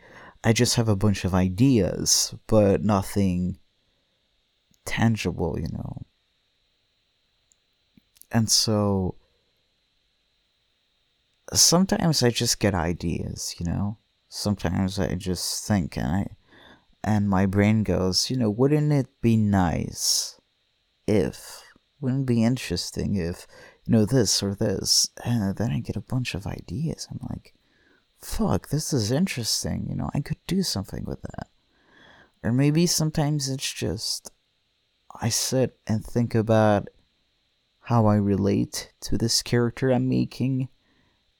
[0.44, 3.58] I just have a bunch of ideas but nothing
[4.84, 6.02] tangible you know.
[8.30, 9.16] And so
[11.52, 13.98] sometimes I just get ideas, you know.
[14.28, 16.36] Sometimes I just think and I
[17.04, 20.40] and my brain goes, you know, wouldn't it be nice
[21.06, 21.62] if
[22.00, 23.46] wouldn't it be interesting if
[23.84, 27.06] you know this or this and then I get a bunch of ideas.
[27.10, 27.54] I'm like,
[28.18, 31.48] fuck, this is interesting, you know, I could do something with that.
[32.42, 34.30] Or maybe sometimes it's just
[35.20, 36.88] I sit and think about
[37.80, 40.68] how I relate to this character I'm making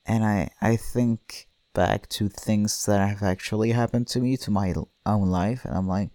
[0.06, 4.74] and I I think back to things that have actually happened to me to my
[5.04, 6.10] own life and I'm like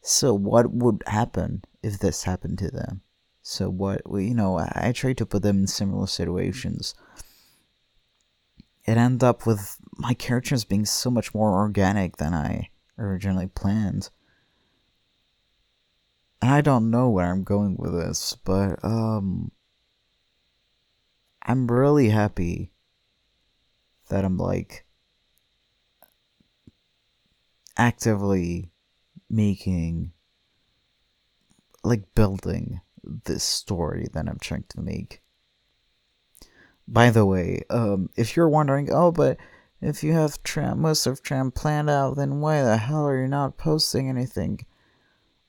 [0.00, 3.00] so what would happen if this happened to them?
[3.42, 6.94] So what you know I, try to put them in similar situations.
[8.84, 12.68] It ended up with my characters being so much more organic than I
[12.98, 14.10] originally planned.
[16.42, 19.52] And I don't know where I'm going with this but um
[21.46, 22.73] I'm really happy
[24.08, 24.84] that I'm like
[27.76, 28.70] actively
[29.28, 30.12] making
[31.82, 32.80] like building
[33.24, 35.20] this story that I'm trying to make.
[36.86, 39.38] By the way, um, if you're wondering, oh, but
[39.80, 43.28] if you have tram most of tram planned out, then why the hell are you
[43.28, 44.64] not posting anything?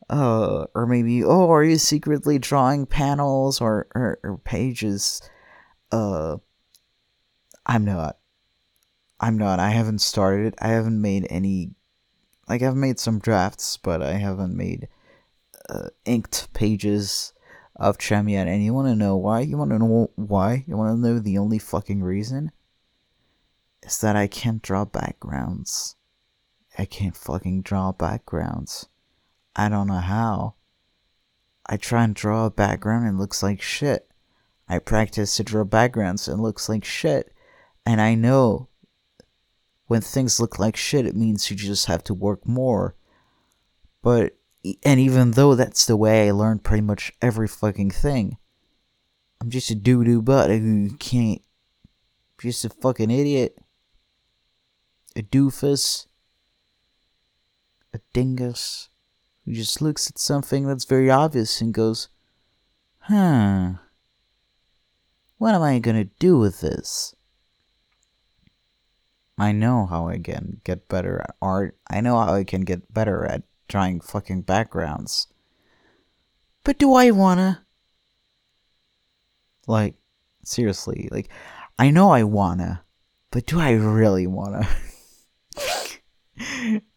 [0.10, 5.22] Uh, or maybe, oh, are you secretly drawing panels or, or, or pages?
[5.92, 6.38] Uh,
[7.66, 8.18] I'm not.
[9.20, 9.60] I'm not.
[9.60, 10.56] I haven't started.
[10.60, 11.72] I haven't made any.
[12.48, 14.88] Like, I've made some drafts, but I haven't made
[15.70, 17.34] uh, inked pages
[17.76, 18.48] of Tram yet.
[18.48, 19.42] And you want to know why?
[19.42, 20.64] You want to know why?
[20.68, 22.52] You want to know the only fucking reason?
[23.84, 25.96] Is that I can't draw backgrounds.
[26.78, 28.88] I can't fucking draw backgrounds.
[29.56, 30.56] I don't know how.
[31.66, 34.10] I try and draw a background and it looks like shit.
[34.68, 37.34] I practice to draw backgrounds and it looks like shit.
[37.86, 38.68] And I know
[39.88, 42.96] when things look like shit, it means you just have to work more.
[44.02, 44.38] But,
[44.84, 48.38] and even though that's the way I learned pretty much every fucking thing,
[49.42, 51.42] I'm just a doo doo butt who can't.
[52.40, 53.58] Just a fucking idiot.
[55.16, 56.08] A doofus.
[57.94, 58.90] A dingus.
[59.46, 62.10] Who just looks at something that's very obvious and goes,
[63.00, 63.74] huh.
[65.38, 67.15] What am I gonna do with this?
[69.38, 71.78] I know how I can get better at art.
[71.90, 75.28] I know how I can get better at drawing fucking backgrounds.
[76.64, 77.66] But do I wanna?
[79.68, 79.96] Like,
[80.44, 81.30] seriously, like,
[81.78, 82.84] I know I wanna,
[83.32, 84.68] but do I really wanna?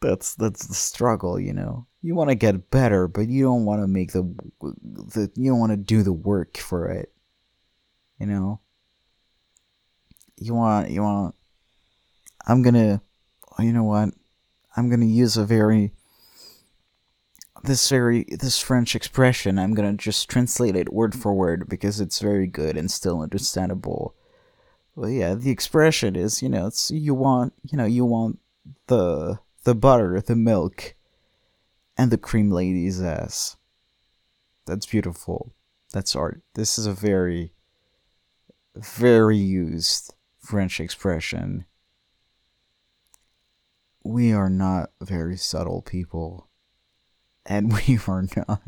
[0.00, 1.86] that's that's the struggle, you know.
[2.02, 4.22] You want to get better, but you don't want to make the
[4.60, 7.12] the you don't want to do the work for it.
[8.18, 8.60] You know.
[10.36, 11.34] You want you want
[12.48, 13.02] I'm gonna,
[13.58, 14.08] oh, you know what?
[14.74, 15.92] I'm gonna use a very,
[17.62, 19.58] this very, this French expression.
[19.58, 24.14] I'm gonna just translate it word for word because it's very good and still understandable.
[24.96, 28.38] Well, yeah, the expression is, you know, it's you want, you know, you want
[28.86, 30.94] the the butter, the milk,
[31.98, 33.58] and the cream lady's ass.
[34.64, 35.52] That's beautiful.
[35.92, 36.40] That's art.
[36.54, 37.52] This is a very,
[38.74, 41.66] very used French expression
[44.04, 46.48] we are not very subtle people.
[47.46, 48.62] And we are not.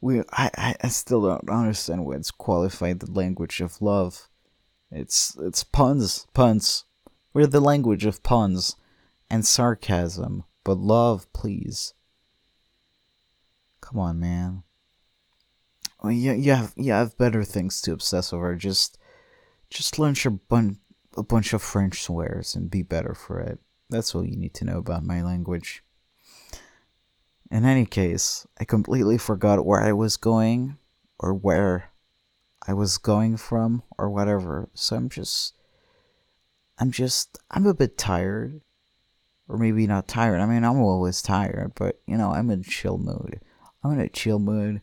[0.00, 4.28] We I, I still don't understand what's qualified the language of love.
[4.90, 6.84] It's it's puns puns.
[7.32, 8.76] We're the language of puns
[9.28, 10.44] and sarcasm.
[10.64, 11.94] But love please.
[13.80, 14.62] Come on man.
[16.02, 18.54] Well, you, you have you have better things to obsess over.
[18.54, 18.98] Just
[19.70, 20.78] just learn your bun-
[21.16, 24.64] a bunch of french swears and be better for it that's all you need to
[24.64, 25.82] know about my language.
[27.50, 30.78] In any case, I completely forgot where I was going,
[31.18, 31.92] or where
[32.66, 34.68] I was going from, or whatever.
[34.74, 35.54] So I'm just.
[36.78, 37.38] I'm just.
[37.50, 38.60] I'm a bit tired.
[39.48, 40.40] Or maybe not tired.
[40.40, 43.40] I mean, I'm always tired, but, you know, I'm in chill mood.
[43.84, 44.80] I'm in a chill mood,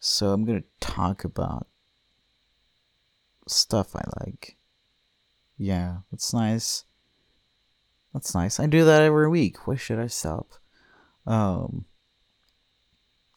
[0.00, 1.66] so I'm gonna talk about
[3.46, 4.56] stuff I like.
[5.58, 6.85] Yeah, it's nice.
[8.16, 8.58] That's nice.
[8.58, 9.66] I do that every week.
[9.66, 10.54] Why should I stop?
[11.26, 11.84] Um,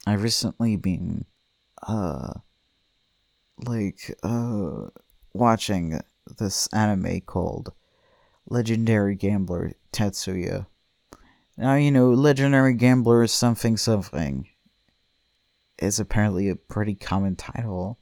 [0.08, 1.26] I've recently been,
[1.86, 2.36] uh,
[3.58, 4.88] like, uh,
[5.34, 6.00] watching
[6.38, 7.74] this anime called
[8.48, 10.66] Legendary Gambler Tetsuya.
[11.58, 14.48] Now, you know, Legendary Gambler is something something.
[15.78, 18.00] Is apparently a pretty common title,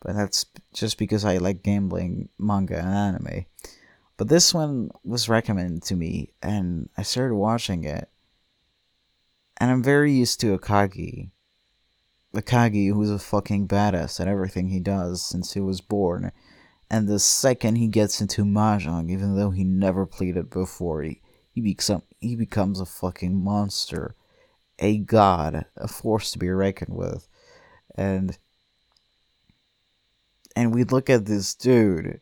[0.00, 3.46] but that's just because I like gambling manga and anime.
[4.22, 8.08] But this one was recommended to me, and I started watching it.
[9.56, 11.30] And I'm very used to Akagi.
[12.32, 16.30] Akagi, who's a fucking badass at everything he does since he was born.
[16.88, 21.20] And the second he gets into Mahjong, even though he never played it before, he,
[21.50, 24.14] he, become, he becomes a fucking monster.
[24.78, 27.26] A god, a force to be reckoned with.
[27.96, 28.38] And
[30.54, 32.20] and we look at this dude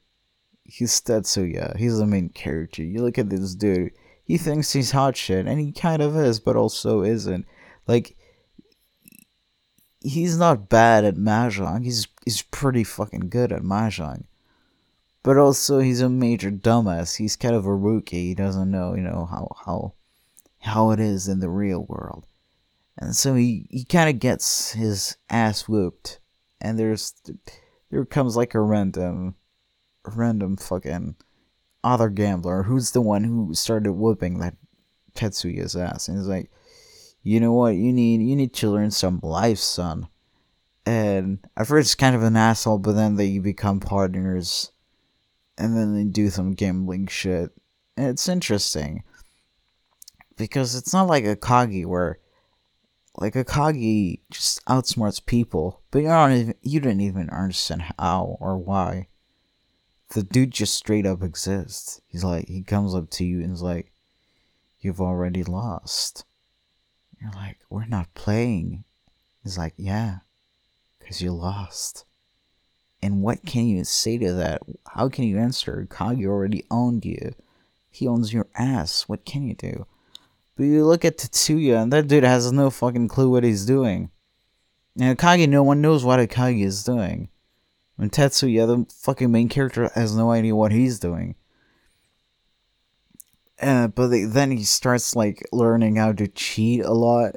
[0.70, 1.76] he's Tetsuya.
[1.76, 2.82] He's the main character.
[2.82, 3.92] You look at this dude.
[4.24, 7.46] He thinks he's hot shit, and he kind of is, but also isn't.
[7.88, 8.16] Like,
[10.00, 11.84] he's not bad at mahjong.
[11.84, 14.24] He's he's pretty fucking good at mahjong.
[15.22, 17.16] But also, he's a major dumbass.
[17.16, 18.28] He's kind of a rookie.
[18.28, 19.94] He doesn't know, you know, how how
[20.60, 22.26] how it is in the real world,
[22.96, 26.20] and so he he kind of gets his ass whooped.
[26.60, 27.14] And there's
[27.90, 29.34] there comes like a random
[30.04, 31.16] random fucking
[31.82, 34.54] other gambler who's the one who started whooping that
[35.14, 36.08] Tetsuya's ass.
[36.08, 36.50] And he's like,
[37.22, 40.08] you know what, you need you need to learn some life, son.
[40.86, 44.72] and at first it's kind of an asshole, but then they become partners,
[45.58, 47.50] and then they do some gambling shit.
[47.96, 49.04] And it's interesting
[50.36, 52.18] because it's not like Akagi where
[53.16, 58.38] like a Akagi just outsmarts people, but you don't even, you didn't even understand how
[58.40, 59.08] or why.
[60.10, 62.00] The dude just straight up exists.
[62.08, 63.92] He's like he comes up to you and is like,
[64.80, 66.24] "You've already lost."
[67.20, 68.84] You're like, "We're not playing."
[69.44, 70.18] He's like, "Yeah,
[70.98, 72.04] because you lost."
[73.02, 74.62] And what can you say to that?
[74.88, 75.86] How can you answer?
[75.88, 77.34] Kagi already owned you.
[77.90, 79.08] He owns your ass.
[79.08, 79.86] What can you do?
[80.56, 84.10] But you look at Tetsuya, and that dude has no fucking clue what he's doing.
[84.98, 87.30] And Akagi, no one knows what Akagi is doing.
[88.00, 91.34] And Tetsuya, the fucking main character, has no idea what he's doing.
[93.60, 97.36] Uh, but they, then he starts like learning how to cheat a lot.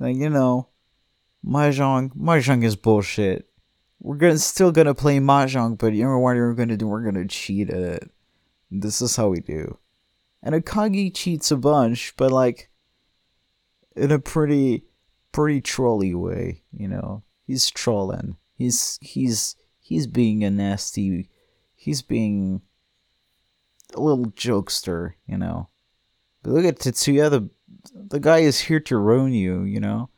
[0.00, 0.68] Like you know,
[1.46, 3.48] mahjong, mahjong is bullshit.
[4.00, 6.88] We're gonna still gonna play mahjong, but you know what we're gonna do?
[6.88, 8.10] We're gonna cheat at it.
[8.72, 9.78] This is how we do.
[10.42, 12.68] And Akagi cheats a bunch, but like
[13.94, 14.86] in a pretty
[15.30, 17.22] pretty trolly way, you know.
[17.46, 18.38] He's trolling.
[18.56, 19.54] He's he's
[19.84, 21.28] he's being a nasty
[21.74, 22.62] he's being
[23.94, 25.68] a little jokester, you know.
[26.42, 27.50] But look at Tetsuya, the
[27.94, 30.08] the guy is here to ruin you, you know.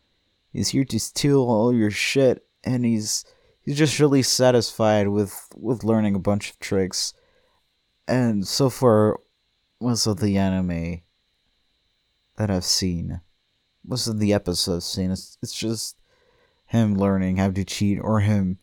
[0.53, 3.25] He's here to steal all your shit and he's
[3.61, 7.13] he's just really satisfied with with learning a bunch of tricks.
[8.07, 9.19] And so far
[9.81, 11.03] most of the anime
[12.37, 13.21] that I've seen,
[13.85, 15.97] most of the episodes seen, it's, it's just
[16.67, 18.59] him learning how to cheat or him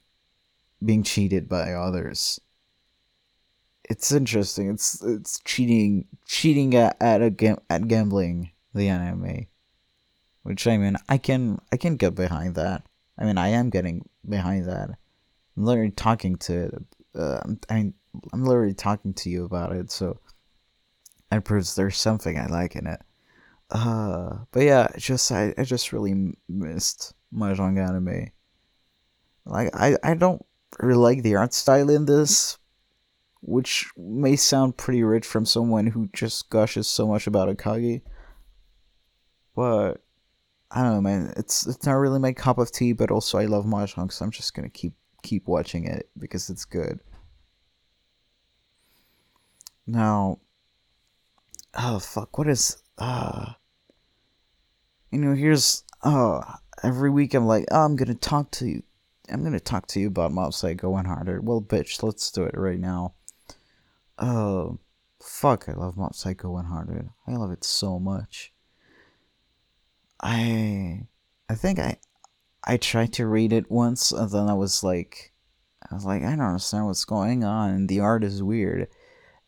[0.84, 2.40] being cheated by others.
[3.90, 4.70] It's interesting.
[4.70, 9.48] It's it's cheating cheating at at a gam- at gambling the anime,
[10.44, 12.86] which I mean I can I can get behind that.
[13.18, 14.90] I mean I am getting behind that.
[15.58, 17.94] I'm literally talking to uh, I mean
[18.32, 19.92] I'm literally talking to you about it.
[19.92, 20.20] So
[21.30, 23.02] and proves there's something I like in it.
[23.70, 28.32] Uh, but yeah, just I, I just really missed mahjong anime.
[29.46, 30.46] Like I I don't
[30.80, 32.58] really like the art style in this,
[33.42, 38.02] which may sound pretty rich from someone who just gushes so much about Akagi.
[39.56, 40.02] But
[40.72, 41.34] I don't know, man.
[41.38, 44.32] It's it's not really my cup of tea, but also I love mahjong, so I'm
[44.32, 47.00] just gonna keep keep watching it because it's good.
[49.86, 50.40] Now,
[51.76, 53.54] oh fuck, what is uh
[55.12, 56.42] you know, here's uh
[56.82, 58.84] every week I'm like, oh, I'm gonna talk to you.
[59.32, 61.48] I'm gonna talk to you about Mob Psycho 100.
[61.48, 63.14] Well, bitch, let's do it right now.
[64.20, 64.80] Oh,
[65.22, 67.10] fuck, I love Mob Psycho 100.
[67.28, 68.54] I love it so much.
[70.22, 71.08] I,
[71.50, 71.98] I think I,
[72.64, 75.34] I tried to read it once, and then I was like,
[75.90, 78.88] I was like, I don't understand what's going on, the art is weird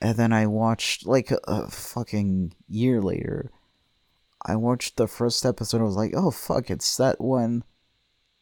[0.02, 3.52] and then I watched like a, a, fucking year later.
[4.46, 5.82] I watched the first episode.
[5.82, 6.70] I was like, "Oh fuck!
[6.70, 7.64] It's that one.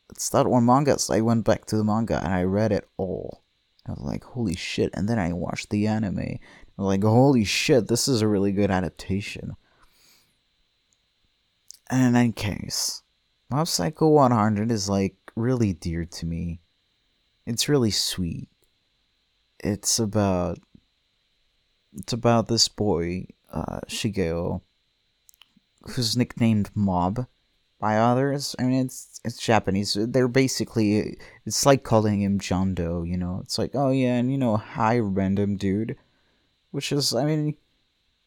[0.10, 2.88] It's that one manga." So I went back to the manga and I read it
[2.98, 3.44] all.
[3.86, 6.20] I was like, "Holy shit!" And then I watched the anime.
[6.20, 6.40] I
[6.78, 7.88] was like, "Holy shit!
[7.88, 9.56] This is a really good adaptation."
[11.90, 13.04] And in any case,
[13.50, 16.62] Mob Psycho 100 is like really dear to me.
[17.46, 18.50] It's really sweet.
[19.60, 20.60] It's about
[21.94, 24.62] it's about this boy, uh, Shigeo,
[25.92, 27.28] who's nicknamed Mob
[27.84, 28.56] by others.
[28.58, 29.98] I mean, it's it's Japanese.
[30.00, 33.04] They're basically it's like calling him John Doe.
[33.04, 35.98] You know, it's like oh yeah, and you know, hi random dude,
[36.72, 37.58] which is I mean,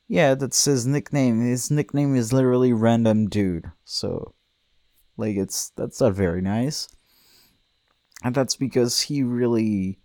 [0.08, 1.40] yeah, that's his nickname.
[1.40, 3.72] His nickname is literally random dude.
[3.86, 4.34] So,
[5.16, 6.88] like, it's that's not very nice.
[8.22, 10.00] And that's because he really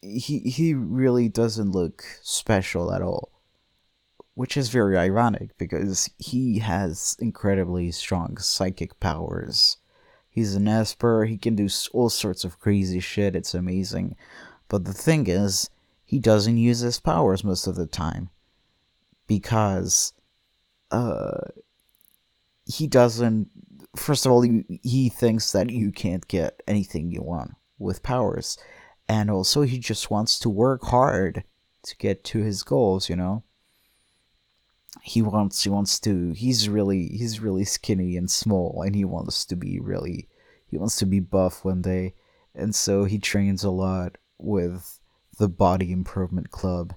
[0.00, 3.31] he he really doesn't look special at all
[4.34, 9.76] which is very ironic because he has incredibly strong psychic powers.
[10.30, 13.36] He's an esper he can do all sorts of crazy shit.
[13.36, 14.16] It's amazing.
[14.68, 15.68] But the thing is
[16.04, 18.30] he doesn't use his powers most of the time
[19.26, 20.14] because
[20.90, 21.40] uh
[22.64, 23.50] he doesn't
[23.94, 28.56] first of all he, he thinks that you can't get anything you want with powers.
[29.08, 31.44] And also he just wants to work hard
[31.82, 33.42] to get to his goals you know
[35.00, 39.44] he wants he wants to he's really he's really skinny and small and he wants
[39.44, 40.28] to be really
[40.66, 42.14] he wants to be buff one day
[42.54, 45.00] and so he trains a lot with
[45.38, 46.94] the body improvement club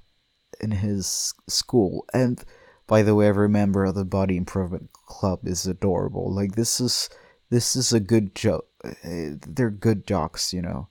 [0.60, 2.44] in his school and
[2.86, 7.10] by the way every member of the body improvement club is adorable like this is
[7.50, 8.68] this is a good joke.
[9.04, 10.88] Eh, they're good jocks, you know.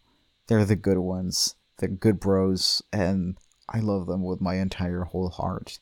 [0.46, 1.56] They're the good ones.
[1.78, 3.36] They're good bros, and
[3.68, 5.78] I love them with my entire whole heart.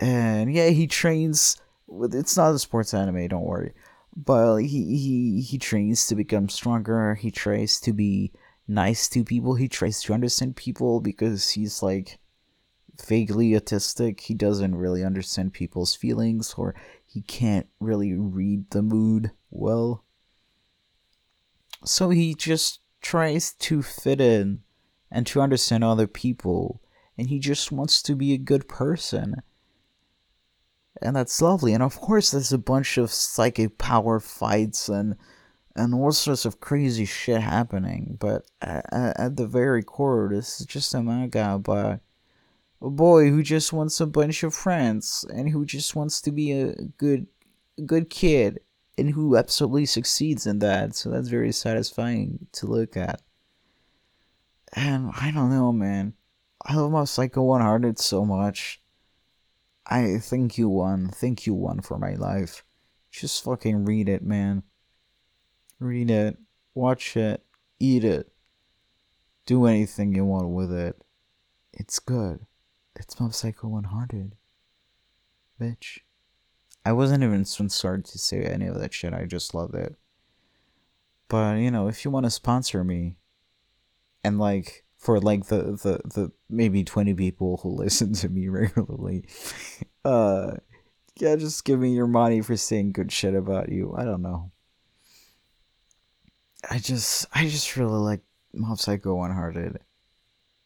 [0.00, 1.56] And yeah, he trains.
[1.86, 3.74] With it's not a sports anime, don't worry.
[4.16, 7.14] But he he he trains to become stronger.
[7.14, 8.32] He tries to be
[8.66, 9.54] nice to people.
[9.54, 12.18] He tries to understand people because he's like
[13.06, 14.20] vaguely autistic.
[14.20, 16.74] He doesn't really understand people's feelings or
[17.04, 20.04] he can't really read the mood well.
[21.84, 24.62] So he just tries to fit in
[25.10, 26.80] and to understand other people
[27.18, 29.42] and he just wants to be a good person.
[31.02, 31.72] And that's lovely.
[31.72, 35.16] And of course there's a bunch of psychic power fights and
[35.76, 38.16] and all sorts of crazy shit happening.
[38.18, 42.00] But at, at the very core, this is just a manga about
[42.82, 46.52] a boy who just wants a bunch of friends and who just wants to be
[46.52, 47.26] a good,
[47.86, 48.60] good kid
[48.98, 50.94] and who absolutely succeeds in that.
[50.94, 53.22] So that's very satisfying to look at.
[54.72, 56.14] And I don't know, man.
[56.64, 58.79] I love Mob Psycho 100 so much.
[59.90, 61.08] I think you ONE.
[61.08, 62.64] Thank you ONE for my life.
[63.10, 64.62] Just fucking read it, man
[65.80, 66.36] read it,
[66.74, 67.42] watch it,
[67.80, 68.30] eat it,
[69.46, 71.02] do anything you want with it.
[71.72, 72.46] It's good.
[72.94, 74.36] It's Mob Psycho 100.
[75.60, 76.00] Bitch.
[76.84, 79.12] I wasn't even sorry to say any of that shit.
[79.12, 79.96] I just love it.
[81.28, 83.16] But, you know, if you want to sponsor me,
[84.22, 89.24] and like, for like the, the, the maybe 20 people who listen to me regularly,
[90.04, 90.52] uh,
[91.16, 93.94] yeah, just give me your money for saying good shit about you.
[93.96, 94.52] I don't know.
[96.70, 98.20] I just I just really like
[98.52, 99.80] Mob Psycho 100.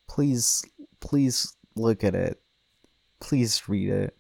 [0.09, 0.65] Please
[1.01, 2.41] please look at it.
[3.21, 4.17] Please read it.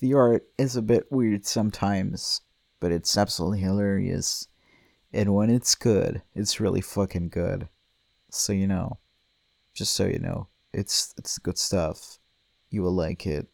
[0.00, 2.42] The art is a bit weird sometimes,
[2.80, 4.48] but it's absolutely hilarious.
[5.12, 7.68] And when it's good, it's really fucking good.
[8.30, 8.98] So you know,
[9.74, 12.18] just so you know, it's it's good stuff.
[12.70, 13.46] You will like it.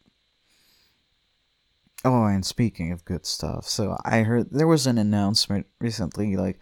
[2.05, 6.59] Oh, and speaking of good stuff, so I heard there was an announcement recently, like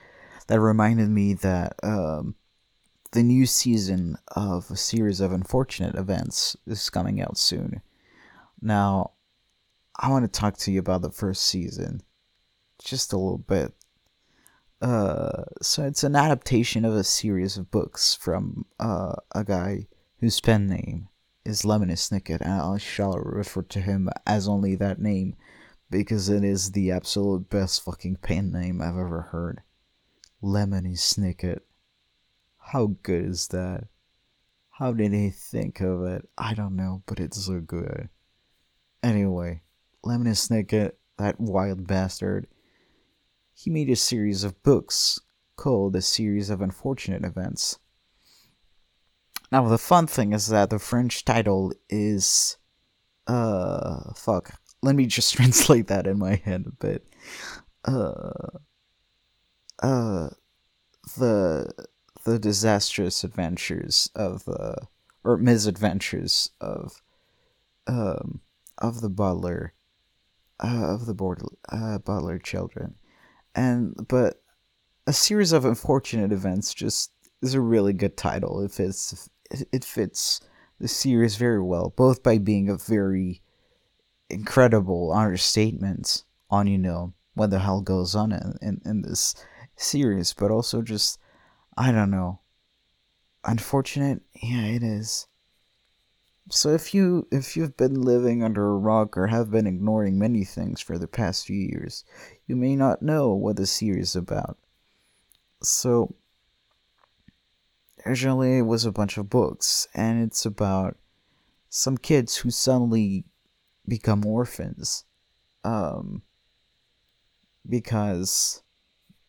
[0.48, 2.34] that reminded me that um,
[3.12, 7.82] the new season of a series of unfortunate events is coming out soon.
[8.60, 9.12] Now,
[9.96, 12.02] I want to talk to you about the first season
[12.82, 13.74] just a little bit.
[14.80, 19.86] Uh, so it's an adaptation of a series of books from uh, a guy
[20.20, 21.08] whose pen name
[21.44, 25.34] is Lemony Snicket, and I shall refer to him as only that name
[25.90, 29.62] because it is the absolute best fucking pen name I've ever heard.
[30.42, 31.60] Lemony Snicket.
[32.58, 33.84] How good is that?
[34.70, 36.28] How did he think of it?
[36.36, 38.10] I don't know, but it's so good.
[39.02, 39.62] Anyway,
[40.04, 42.46] Lemony Snicket, that wild bastard,
[43.58, 45.18] he made a series of books
[45.56, 47.80] called A Series of Unfortunate Events.
[49.50, 52.56] Now, the fun thing is that the French title is.
[53.26, 54.12] Uh.
[54.14, 54.52] Fuck.
[54.80, 57.04] Let me just translate that in my head a bit.
[57.84, 58.30] Uh
[59.82, 60.30] uh,
[61.16, 61.72] the
[62.24, 64.76] the disastrous adventures of the
[65.24, 67.02] or misadventures of
[67.86, 68.40] um
[68.78, 69.74] of the Baudelaire
[70.60, 72.96] uh, of the border, uh, Baudelaire children
[73.54, 74.42] and but
[75.06, 80.40] a series of unfortunate events just is a really good title it fits it fits
[80.80, 83.40] the series very well both by being a very
[84.30, 89.34] incredible understatement on you know what the hell goes on in, in, in this
[89.76, 91.18] series, but also just,
[91.76, 92.40] I don't know.
[93.44, 94.22] Unfortunate?
[94.42, 95.27] Yeah, it is.
[96.50, 100.44] So if you if you've been living under a rock or have been ignoring many
[100.44, 102.04] things for the past few years,
[102.46, 104.56] you may not know what the series is about.
[105.62, 106.14] So
[108.06, 110.96] originally it was a bunch of books and it's about
[111.68, 113.24] some kids who suddenly
[113.86, 115.04] become orphans
[115.64, 116.22] um
[117.68, 118.62] because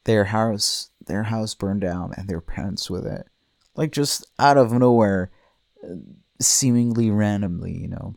[0.04, 3.28] their house their house burned down and their parents with it
[3.76, 5.32] like just out of nowhere
[6.40, 8.16] seemingly randomly you know.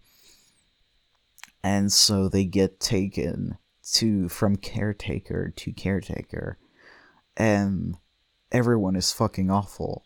[1.65, 3.57] And so they get taken
[3.95, 6.59] to from caretaker to caretaker.
[7.37, 7.97] And
[8.51, 10.05] everyone is fucking awful.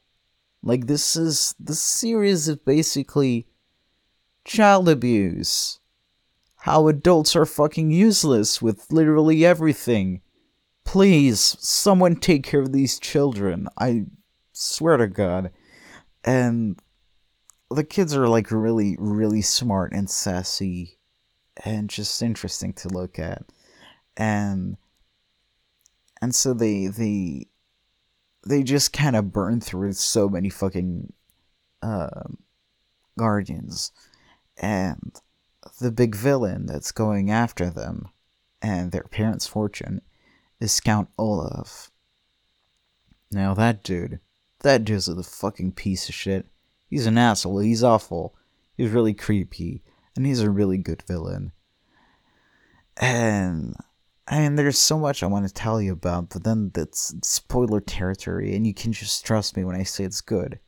[0.62, 3.47] Like this is the series is basically
[4.45, 5.81] child abuse.
[6.57, 10.23] How adults are fucking useless with literally everything.
[10.85, 13.69] Please, someone take care of these children.
[13.79, 14.07] I
[14.53, 15.51] swear to God.
[16.25, 16.81] And
[17.71, 20.99] the kids are like really, really smart and sassy
[21.64, 23.45] and just interesting to look at.
[24.17, 24.77] And
[26.23, 27.49] and so they they
[28.47, 31.12] they just kind of burn through so many fucking
[31.83, 32.39] um,
[33.19, 33.93] guardians,
[34.57, 35.21] and
[35.81, 38.09] the big villain that's going after them
[38.62, 40.01] and their parents' fortune
[40.61, 41.91] is Count Olaf.
[43.31, 44.21] Now that dude,
[44.61, 46.47] that dude's a fucking piece of shit.
[46.89, 47.59] He's an asshole.
[47.59, 48.34] He's awful.
[48.76, 49.82] He's really creepy,
[50.14, 51.53] and he's a really good villain.
[52.97, 53.74] And
[54.28, 58.55] and there's so much I want to tell you about, but then that's spoiler territory,
[58.57, 60.59] and you can just trust me when I say it's good.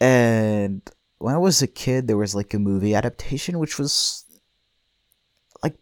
[0.00, 0.82] And
[1.18, 4.24] when I was a kid, there was like a movie adaptation which was
[5.62, 5.76] like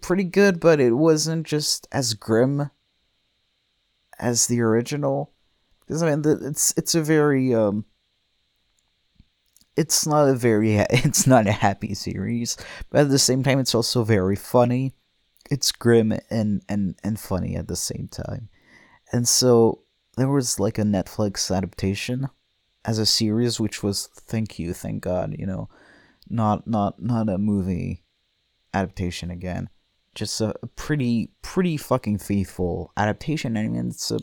[0.00, 2.70] pretty good, but it wasn't just as grim
[4.18, 5.32] as the original.
[5.80, 7.84] Because I mean, it's it's a very um,
[9.76, 12.56] it's not a very it's not a happy series,
[12.90, 14.92] but at the same time, it's also very funny.
[15.50, 18.48] It's grim and and and funny at the same time,
[19.12, 19.82] and so
[20.16, 22.28] there was like a Netflix adaptation
[22.84, 25.68] as a series, which was thank you, thank God, you know,
[26.28, 28.02] not not not a movie
[28.74, 29.70] adaptation again
[30.16, 33.56] just a pretty pretty fucking faithful adaptation.
[33.56, 34.18] I mean, it's a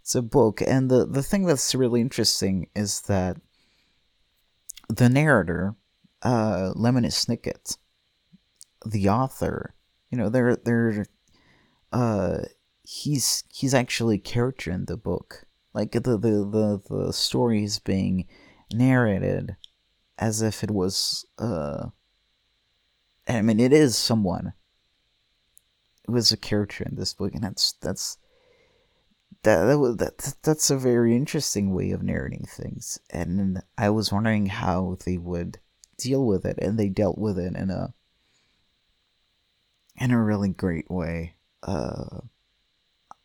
[0.00, 3.36] it's a book, and the the thing that's really interesting is that
[4.88, 5.74] the narrator,
[6.22, 7.76] uh, Lemony Snicket,
[8.86, 9.74] the author,
[10.10, 11.06] you know, they're they're
[11.92, 12.38] uh,
[12.82, 15.46] he's he's actually a character in the book.
[15.72, 18.26] Like the the the, the story is being
[18.72, 19.56] narrated
[20.18, 21.88] as if it was uh
[23.28, 24.52] I mean it is someone
[26.06, 28.18] was a character in this book, and that's that's
[29.44, 32.98] that that, that that's a very interesting way of narrating things.
[33.10, 35.58] And I was wondering how they would
[35.96, 37.94] deal with it, and they dealt with it in a
[39.96, 41.36] in a really great way.
[41.62, 42.20] Uh,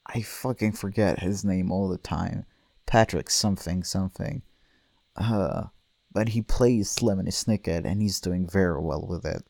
[0.06, 2.46] I fucking forget his name all the time.
[2.86, 4.42] Patrick something something.
[5.16, 5.66] Uh,
[6.12, 9.44] but he plays Lemony Snicket, and he's doing very well with it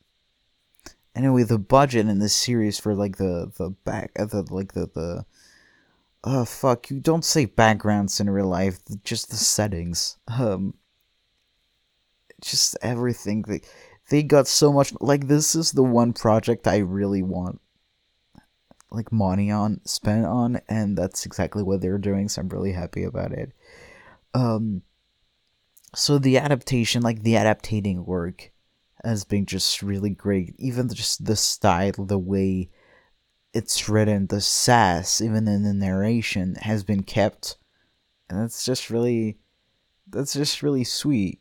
[1.14, 4.86] anyway, the budget in this series for like the the back uh, the like the
[4.86, 5.24] the
[6.24, 10.74] oh fuck you don't say backgrounds in real life just the settings um
[12.40, 13.60] just everything they
[14.10, 17.60] they got so much like this is the one project I really want
[18.90, 23.04] like money on spent on and that's exactly what they're doing so I'm really happy
[23.04, 23.52] about it
[24.34, 24.82] um
[25.94, 28.50] so the adaptation like the adaptating work
[29.04, 30.54] has been just really great.
[30.58, 32.70] Even just the style, the way
[33.52, 37.56] it's written, the sass, even in the narration, has been kept,
[38.28, 39.38] and that's just really,
[40.08, 41.40] that's just really sweet.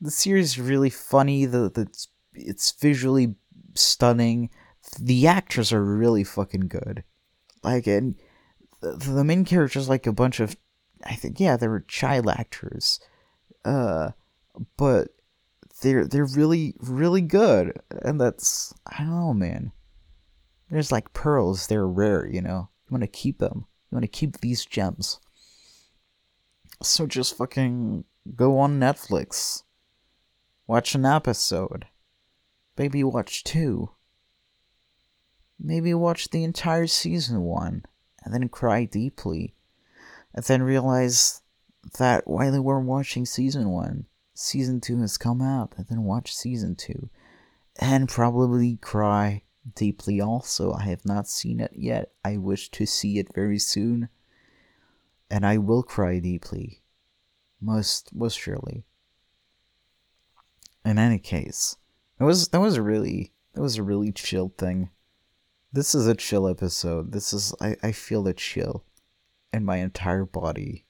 [0.00, 1.44] The series is really funny.
[1.44, 3.34] The the it's, it's visually
[3.74, 4.50] stunning.
[5.00, 7.04] The actors are really fucking good.
[7.62, 8.16] Like and
[8.80, 10.56] the, the main characters like a bunch of,
[11.04, 13.00] I think yeah, they were child actors.
[13.64, 14.10] Uh,
[14.76, 15.08] but
[15.82, 19.72] they're they're really really good, and that's I don't know, man.
[20.74, 22.68] There's like pearls; they're rare, you know.
[22.88, 23.66] You want to keep them.
[23.90, 25.20] You want to keep these gems.
[26.82, 28.02] So just fucking
[28.34, 29.62] go on Netflix,
[30.66, 31.86] watch an episode,
[32.76, 33.92] maybe watch two,
[35.60, 37.84] maybe watch the entire season one,
[38.24, 39.54] and then cry deeply,
[40.34, 41.40] and then realize
[42.00, 46.34] that while they were watching season one, season two has come out and then watch
[46.34, 47.10] season two
[47.78, 49.44] and probably cry
[49.74, 50.72] deeply also.
[50.72, 52.12] I have not seen it yet.
[52.24, 54.08] I wish to see it very soon.
[55.30, 56.82] And I will cry deeply.
[57.60, 58.84] Most most surely.
[60.84, 61.76] In any case,
[62.18, 64.90] that was that was a really that was a really chill thing.
[65.72, 67.12] This is a chill episode.
[67.12, 68.84] This is I, I feel a chill
[69.52, 70.84] in my entire body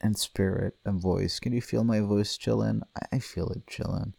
[0.00, 1.40] and spirit and voice.
[1.40, 2.82] Can you feel my voice chilling?
[3.10, 4.14] I feel it chilling.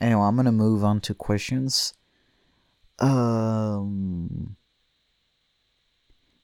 [0.00, 1.94] Anyway, I'm gonna move on to questions.
[3.02, 4.56] Um,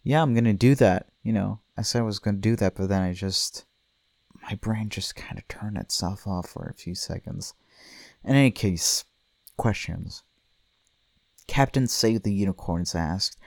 [0.02, 1.06] yeah, I'm gonna do that.
[1.22, 3.64] You know, I said I was gonna do that, but then I just
[4.42, 7.54] my brain just kind of turned itself off for a few seconds.
[8.24, 9.04] In any case,
[9.56, 10.24] questions.
[11.46, 13.38] Captain Save the Unicorns asked,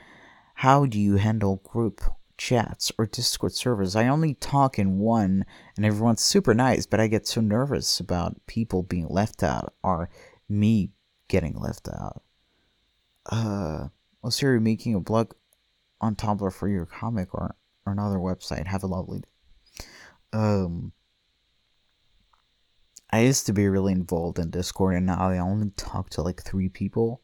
[0.56, 2.02] "How do you handle group
[2.42, 3.96] chats or Discord servers.
[3.96, 5.46] I only talk in one,
[5.78, 10.10] and everyone's super nice, but I get so nervous about people being left out or
[10.50, 10.90] me
[11.28, 12.24] getting left out.
[13.26, 13.88] Uh,
[14.22, 15.34] well, Siri, making a blog
[16.00, 17.56] on Tumblr for your comic or,
[17.86, 18.68] or another website.
[18.68, 19.86] Have a lovely day.
[20.34, 20.94] Um,
[23.12, 26.42] I used to be really involved in Discord, and now I only talk to like
[26.44, 27.22] three people.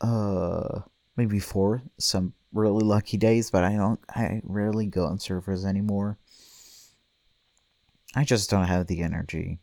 [0.00, 0.80] Uh,
[1.16, 1.82] maybe four.
[1.98, 4.00] Some really lucky days, but I don't.
[4.08, 6.18] I rarely go on servers anymore.
[8.14, 9.58] I just don't have the energy.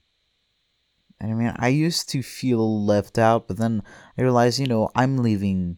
[1.29, 3.83] I mean, I used to feel left out, but then
[4.17, 5.77] I realized, you know, I'm leaving.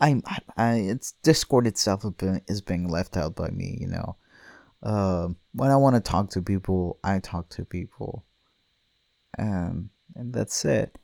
[0.00, 0.22] I'm.
[0.56, 2.04] I, it's Discord itself
[2.48, 3.78] is being left out by me.
[3.80, 4.16] You know,
[4.82, 8.24] uh, when I want to talk to people, I talk to people,
[9.38, 10.98] um, and that's it.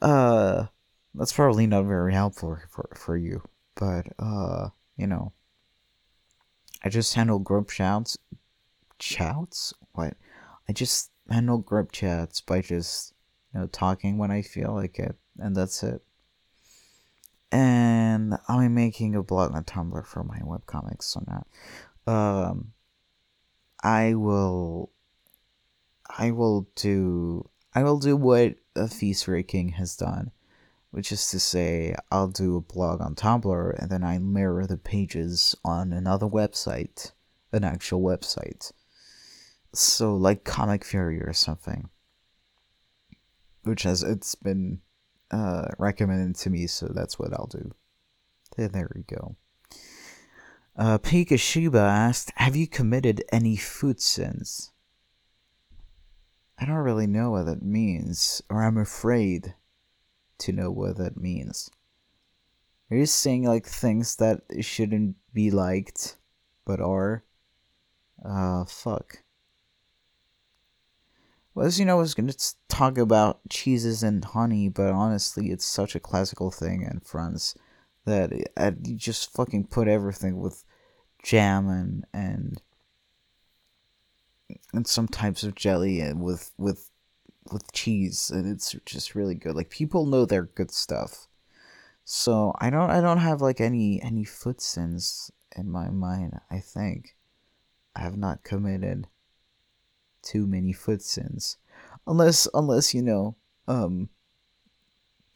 [0.00, 0.66] Uh,
[1.14, 3.42] that's probably not very helpful for for you,
[3.74, 5.32] but uh, you know,
[6.82, 8.16] I just handle group shouts.
[8.98, 9.74] Shouts?
[9.92, 10.14] What?
[10.68, 13.14] I just handle group chats by just
[13.52, 16.02] you know talking when I feel like it, and that's it.
[17.52, 22.72] And I'm making a blog on Tumblr for my webcomics, so now, um,
[23.82, 24.90] I will,
[26.18, 30.32] I will do, I will do what a Feast King has done,
[30.90, 34.76] which is to say, I'll do a blog on Tumblr and then I mirror the
[34.76, 37.12] pages on another website,
[37.52, 38.72] an actual website
[39.72, 41.88] so like comic fury or something
[43.64, 44.80] which has it's been
[45.30, 47.72] uh, recommended to me so that's what i'll do
[48.56, 49.36] there there we go
[50.78, 54.72] uh, Pika Shiba asked, Have you committed any food sins?
[56.58, 59.54] I don't really know what that means, or I'm afraid
[60.38, 61.70] to know what that means.
[62.90, 66.18] Are you saying like things that shouldn't be liked,
[66.66, 67.24] but are?
[68.22, 69.22] Uh, fuck.
[71.56, 75.50] Well, as you know, I was going to talk about cheeses and honey, but honestly,
[75.50, 77.54] it's such a classical thing in France
[78.04, 78.52] that it,
[78.84, 80.64] you just fucking put everything with
[81.22, 82.60] jam and and
[84.74, 86.90] and some types of jelly and with with
[87.50, 89.56] with cheese, and it's just really good.
[89.56, 91.26] Like people know their good stuff,
[92.04, 96.38] so I don't I don't have like any any foot sins in my mind.
[96.50, 97.16] I think
[97.94, 99.06] I have not committed
[100.26, 101.56] too many foot sins.
[102.06, 104.10] Unless unless, you know, um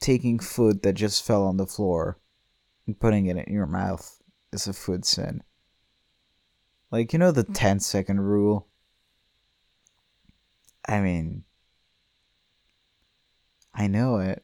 [0.01, 2.19] taking food that just fell on the floor
[2.87, 4.21] and putting it in your mouth
[4.53, 5.43] is a food sin.
[6.91, 8.67] Like, you know the 10 second rule?
[10.89, 11.45] I mean,
[13.73, 14.43] I know it,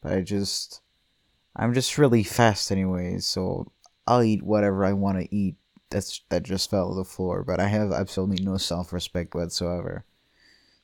[0.00, 0.80] but I just,
[1.54, 3.72] I'm just really fast anyway, so
[4.06, 5.56] I'll eat whatever I want to eat
[5.90, 10.04] that's that just fell to the floor, but I have absolutely no self respect whatsoever.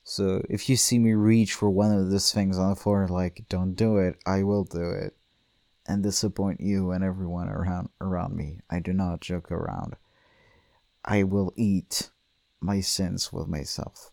[0.04, 3.44] So if you see me reach for one of those things on the floor, like
[3.48, 5.16] don't do it, I will do it,
[5.86, 8.60] and disappoint you and everyone around around me.
[8.70, 9.96] I do not joke around.
[11.04, 12.10] I will eat
[12.60, 14.12] my sins with myself.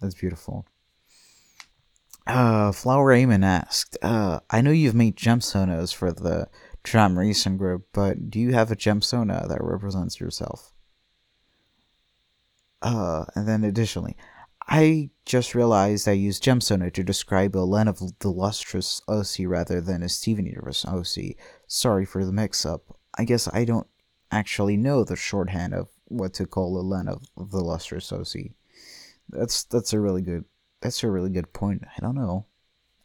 [0.00, 0.66] That's beautiful.
[2.26, 6.48] Uh, Flower Amon asked, uh, I know you've made gemstones for the
[6.84, 10.72] Tram Racing Group, but do you have a gemstone that represents yourself?
[12.80, 14.16] Uh, and then additionally,
[14.68, 19.80] I just realized I used gemstone to describe a Land of the Lustrous OC rather
[19.80, 21.36] than a Steven Universe OC.
[21.66, 22.82] Sorry for the mix-up.
[23.16, 23.86] I guess I don't
[24.30, 28.52] actually know the shorthand of what to call a Land of the Lustrous OC.
[29.28, 30.44] That's that's a really good
[30.80, 31.84] that's a really good point.
[31.96, 32.46] I don't know.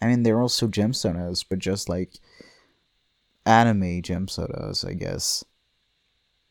[0.02, 2.20] I mean, they're also gemstones, but just like
[3.48, 5.44] anime gemstones, I guess.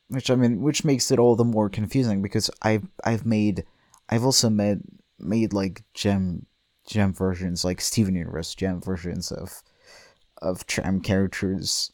[0.09, 3.64] Which I mean, which makes it all the more confusing because I've I've made,
[4.09, 4.80] I've also made
[5.18, 6.47] made like gem
[6.86, 9.62] gem versions like Steven Universe gem versions of
[10.40, 11.92] of tram um, characters.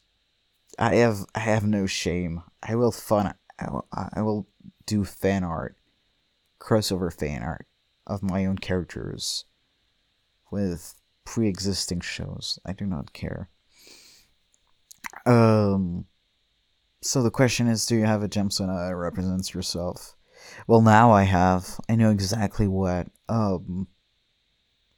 [0.77, 2.43] I have I have no shame.
[2.61, 3.33] I will fun.
[3.59, 4.47] I will, I will
[4.85, 5.75] do fan art,
[6.59, 7.67] crossover fan art
[8.05, 9.45] of my own characters
[10.51, 10.95] with
[11.25, 12.59] pre-existing shows.
[12.65, 13.49] I do not care.
[15.25, 16.05] Um,
[17.01, 20.15] so the question is, do you have a gemstone that represents yourself?
[20.67, 21.79] Well, now I have.
[21.89, 23.07] I know exactly what.
[23.29, 23.87] Um,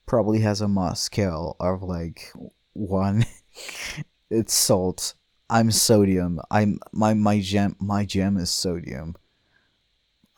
[0.06, 2.32] probably has a Mohs scale of like
[2.74, 3.26] one.
[4.30, 5.16] it's salt.
[5.50, 6.40] I'm sodium.
[6.50, 9.16] I'm my my gem my gem is sodium.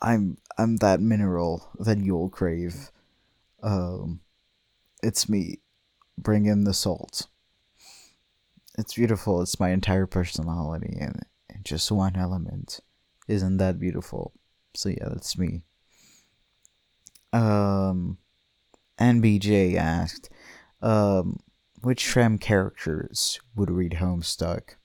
[0.02, 2.90] I'm I'm that mineral that you'll crave.
[3.62, 4.20] Um,
[5.02, 5.60] it's me.
[6.16, 7.28] Bring in the salt.
[8.78, 9.42] It's beautiful.
[9.42, 11.24] It's my entire personality and,
[11.64, 12.78] just one element.
[13.26, 14.32] Isn't that beautiful?
[14.74, 15.62] So yeah, that's me.
[17.32, 18.18] Um,
[19.00, 20.30] NBJ asked,
[20.80, 21.40] um,
[21.82, 24.76] which Tram characters would read Homestuck?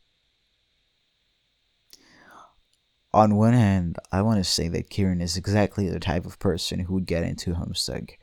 [3.14, 6.80] On one hand, I want to say that Kieran is exactly the type of person
[6.80, 8.14] who would get into Homestuck.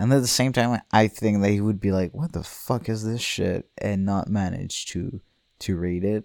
[0.00, 2.88] And at the same time, I think that he would be like, what the fuck
[2.88, 3.68] is this shit?
[3.76, 5.20] And not manage to,
[5.60, 6.24] to read it.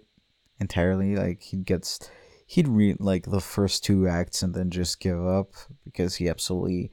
[0.58, 1.14] entirely.
[1.16, 2.10] Like he gets
[2.46, 5.52] he'd read like the first two acts and then just give up
[5.84, 6.90] because he absolutely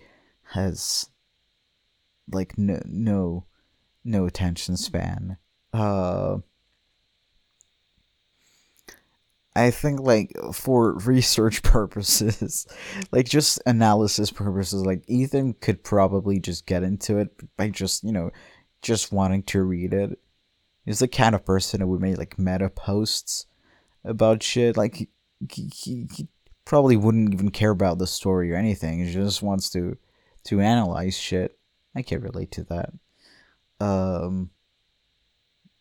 [0.53, 1.09] has
[2.31, 3.45] like no no
[4.03, 5.37] no attention span.
[5.71, 6.12] Uh
[9.55, 12.65] I think like for research purposes,
[13.11, 18.11] like just analysis purposes, like Ethan could probably just get into it by just, you
[18.11, 18.31] know,
[18.81, 20.19] just wanting to read it.
[20.85, 23.45] He's the kind of person who would make like meta posts
[24.03, 24.75] about shit.
[24.75, 25.09] Like he,
[25.49, 26.27] he, he
[26.65, 29.05] probably wouldn't even care about the story or anything.
[29.05, 29.97] He just wants to
[30.45, 31.57] to analyze shit.
[31.95, 32.93] I can relate to that.
[33.79, 34.49] Um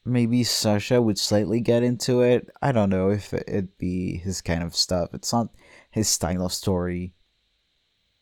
[0.05, 2.49] maybe Sasha would slightly get into it.
[2.61, 5.11] I don't know if it'd be his kind of stuff.
[5.13, 5.49] It's not
[5.91, 7.15] his style of story.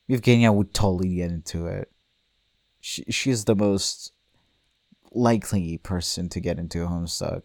[0.09, 1.91] Evgenia would totally get into it.
[2.81, 4.13] She, she's the most
[5.13, 7.45] likely person to get into Homestuck,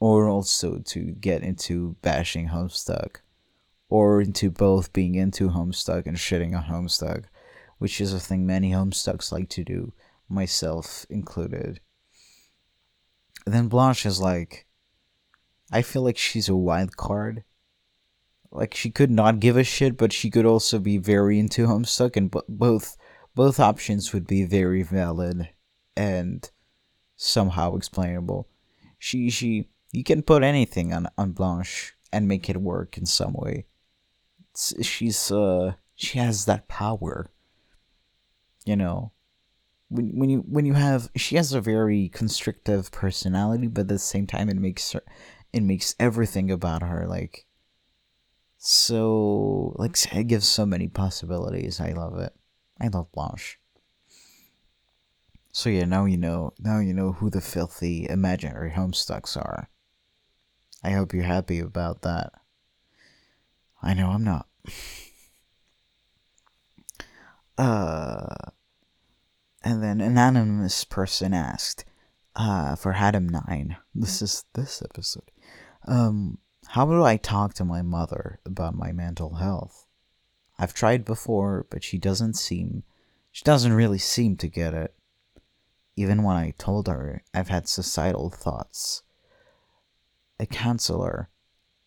[0.00, 3.16] or also to get into bashing Homestuck,
[3.88, 7.24] or into both being into Homestuck and shitting on Homestuck,
[7.78, 9.92] which is a thing many Homestucks like to do,
[10.28, 11.80] myself included
[13.54, 14.66] then Blanche is like,
[15.72, 17.44] I feel like she's a wild card.
[18.50, 22.16] Like she could not give a shit, but she could also be very into Homestuck,
[22.16, 22.96] and b- both
[23.34, 25.50] both options would be very valid
[25.96, 26.50] and
[27.16, 28.48] somehow explainable.
[28.98, 33.34] She she you can put anything on on Blanche and make it work in some
[33.34, 33.66] way.
[34.52, 37.30] It's, she's uh she has that power.
[38.64, 39.12] You know,
[39.88, 43.98] when when you when you have she has a very constrictive personality, but at the
[43.98, 45.02] same time it makes her
[45.52, 47.46] it makes everything about her like
[48.58, 51.80] so like it gives so many possibilities.
[51.80, 52.32] I love it.
[52.80, 53.60] I love Blanche.
[55.52, 59.70] So yeah, now you know now you know who the filthy imaginary homestucks are.
[60.82, 62.32] I hope you're happy about that.
[63.82, 64.46] I know I'm not.
[67.58, 68.50] uh
[69.66, 71.84] and then an anonymous person asked,
[72.36, 75.28] uh, for HADOM 9, this is this episode,
[75.88, 76.38] um,
[76.68, 79.88] how do I talk to my mother about my mental health?
[80.56, 82.84] I've tried before, but she doesn't seem,
[83.32, 84.94] she doesn't really seem to get it.
[85.96, 89.02] Even when I told her I've had suicidal thoughts.
[90.38, 91.28] A counselor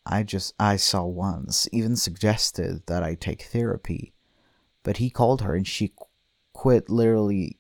[0.06, 4.14] I just I saw once even suggested that I take therapy,
[4.84, 5.94] but he called her and she
[6.52, 7.59] quit literally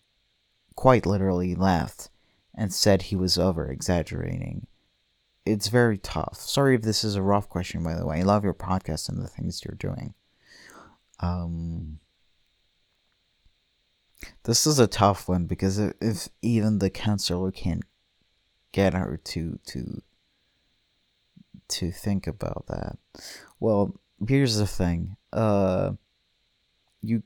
[0.80, 2.10] quite literally laughed
[2.56, 4.66] and said he was over exaggerating.
[5.46, 6.38] It's very tough.
[6.38, 8.20] Sorry if this is a rough question, by the way.
[8.20, 10.14] I love your podcast and the things you're doing.
[11.20, 12.00] Um,
[14.44, 17.84] this is a tough one because if, even the counselor can't
[18.72, 20.02] get her to to
[21.68, 22.98] to think about that,
[23.60, 25.18] well, here's the thing.
[25.34, 25.92] Uh,
[27.02, 27.24] you,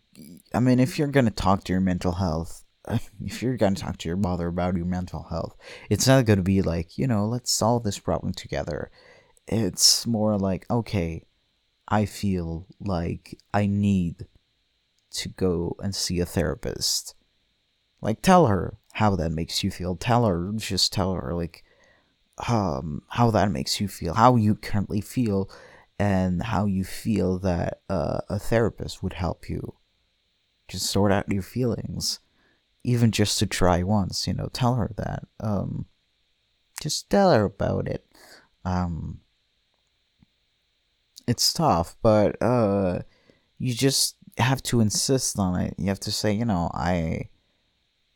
[0.56, 2.63] I mean, if you're gonna talk to your mental health,
[3.24, 5.56] if you're going to talk to your mother about your mental health,
[5.90, 8.92] it's not going to be like, you know, let's solve this problem together.
[9.48, 11.26] It's more like, okay,
[11.88, 14.28] I feel like I need
[15.12, 17.16] to go and see a therapist.
[18.02, 19.96] Like, tell her how that makes you feel.
[19.96, 21.64] Tell her, just tell her, like,
[22.48, 25.50] um, how that makes you feel, how you currently feel,
[26.00, 29.76] and how you feel that uh, a therapist would help you.
[30.68, 32.20] Just sort out your feelings
[32.84, 35.24] even just to try once, you know, tell her that.
[35.40, 35.86] Um,
[36.82, 38.06] just tell her about it.
[38.66, 39.22] Um,
[41.28, 43.00] it's tough, but uh,
[43.58, 45.76] you just have to insist on it.
[45.78, 47.30] You have to say, you know, I,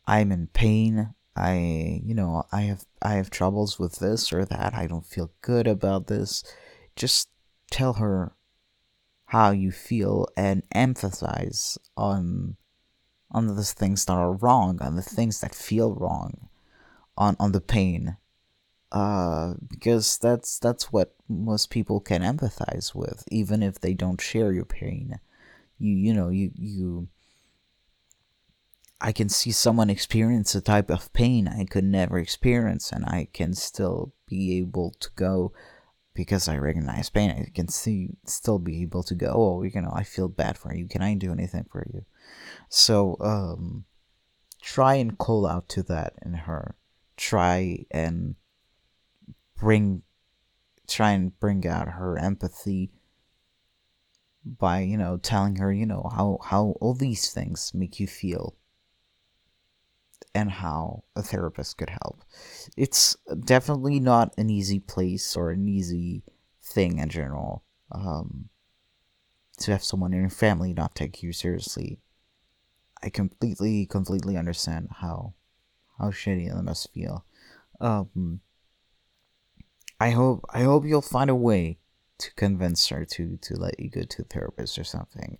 [0.05, 1.13] I'm in pain.
[1.35, 4.73] I, you know, I have I have troubles with this or that.
[4.73, 6.43] I don't feel good about this.
[6.95, 7.29] Just
[7.69, 8.33] tell her
[9.25, 12.57] how you feel and emphasize on
[13.31, 16.49] on the things that are wrong, on the things that feel wrong,
[17.17, 18.17] on on the pain,
[18.91, 24.51] uh, because that's that's what most people can empathize with, even if they don't share
[24.51, 25.19] your pain.
[25.77, 27.07] You you know you you.
[28.99, 33.27] I can see someone experience a type of pain I could never experience, and I
[33.31, 35.53] can still be able to go
[36.17, 37.29] because I recognize pain.
[37.29, 39.31] I can see still be able to go.
[39.33, 40.87] Oh, you know, I feel bad for you.
[40.87, 42.05] Can I do anything for you?
[42.69, 43.85] So um,
[44.59, 46.75] try and call out to that in her.
[47.17, 48.35] Try and
[49.55, 50.01] bring,
[50.87, 52.91] try and bring out her empathy
[54.43, 58.55] by you know telling her you know how how all these things make you feel
[60.37, 62.23] and how a therapist could help
[62.75, 66.23] it's definitely not an easy place or an easy
[66.67, 67.63] thing in general.
[67.91, 68.49] Um,
[69.59, 71.99] to have someone in your family not take you seriously.
[73.01, 75.33] I completely, completely understand how
[75.97, 77.25] how shitty that must feel.
[77.79, 78.41] Um,
[79.99, 81.79] I hope I hope you'll find a way
[82.19, 85.37] to convince her to to let you go to a therapist or something.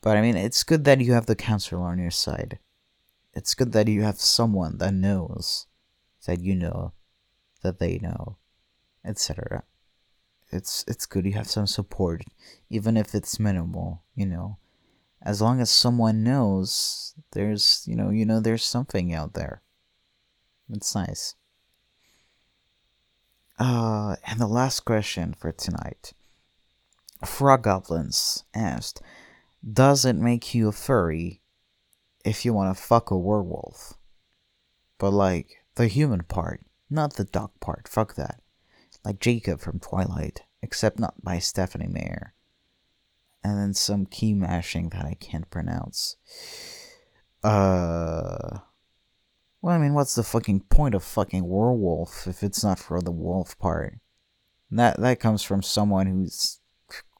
[0.00, 2.58] But I mean, it's good that you have the counselor on your side.
[3.34, 5.66] It's good that you have someone that knows
[6.26, 6.92] that you know
[7.62, 8.36] that they know,
[9.04, 9.64] etc.
[10.50, 12.22] It's it's good you have some support,
[12.68, 14.02] even if it's minimal.
[14.14, 14.58] You know,
[15.22, 19.62] as long as someone knows, there's you know you know there's something out there.
[20.70, 21.34] It's nice.
[23.58, 26.14] Uh, and the last question for tonight.
[27.24, 29.00] Frog Goblins asked,
[29.62, 31.41] Does it make you a furry
[32.24, 33.94] if you want to fuck a werewolf?
[34.98, 38.40] But like, the human part, not the dog part, fuck that.
[39.04, 42.34] Like Jacob from Twilight, except not by Stephenie Meyer.
[43.42, 46.16] And then some key mashing that I can't pronounce.
[47.42, 48.58] Uh
[49.60, 53.12] well, I mean, what's the fucking point of fucking werewolf if it's not for the
[53.12, 53.98] wolf part?
[54.78, 56.60] that that comes from someone who's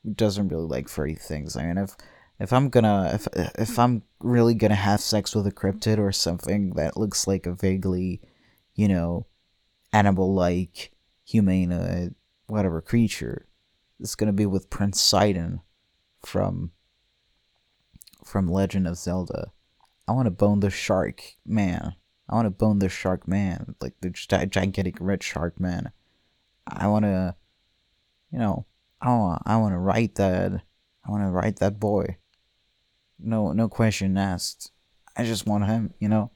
[0.03, 1.57] who doesn't really like furry things.
[1.57, 1.97] I mean, if
[2.39, 3.29] if I'm gonna if
[3.59, 7.53] if I'm really gonna have sex with a cryptid or something that looks like a
[7.53, 8.21] vaguely,
[8.75, 9.27] you know,
[9.93, 10.93] animal-like,
[11.25, 12.09] humane, uh,
[12.47, 13.47] whatever creature,
[14.01, 15.61] it's gonna be with Prince Sidon
[16.25, 16.73] from
[18.25, 19.53] from Legend of Zelda.
[20.09, 21.95] I want to bone the shark man.
[22.29, 25.93] I want to bone the shark man, like the gigantic red shark man.
[26.67, 27.37] I want to,
[28.31, 28.67] you know,
[29.01, 30.63] I want, I want to write that.
[31.05, 32.17] I want to write that boy.
[33.23, 34.71] No, no question asked.
[35.17, 35.95] I just want him.
[35.99, 36.31] You know,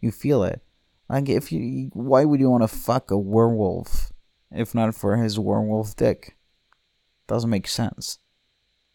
[0.00, 0.62] you feel it.
[1.08, 4.12] Like if you, why would you want to fuck a werewolf
[4.50, 6.36] if not for his werewolf dick?
[7.26, 8.18] Doesn't make sense.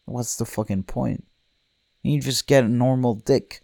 [0.04, 1.24] What's the fucking point?
[2.02, 3.62] You just get a normal dick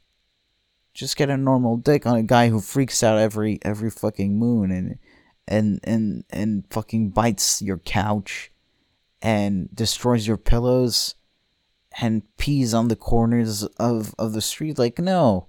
[0.96, 4.70] just get a normal dick on a guy who freaks out every every fucking moon
[4.70, 4.98] and
[5.46, 8.50] and and and fucking bites your couch
[9.20, 11.14] and destroys your pillows
[12.00, 15.48] and pees on the corners of of the street like no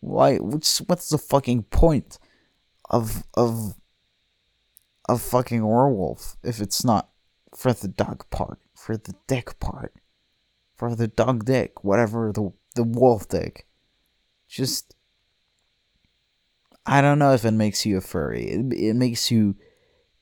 [0.00, 2.18] why what's what's the fucking point
[2.90, 3.74] of of
[5.08, 7.08] of fucking werewolf if it's not
[7.56, 9.94] for the dog part for the dick part
[10.74, 13.66] for the dog dick whatever the the wolf dick
[14.48, 14.94] just
[16.88, 18.44] I don't know if it makes you a furry.
[18.44, 19.56] It, it makes you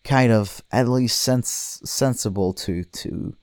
[0.03, 3.37] kind of at least sense sensible to to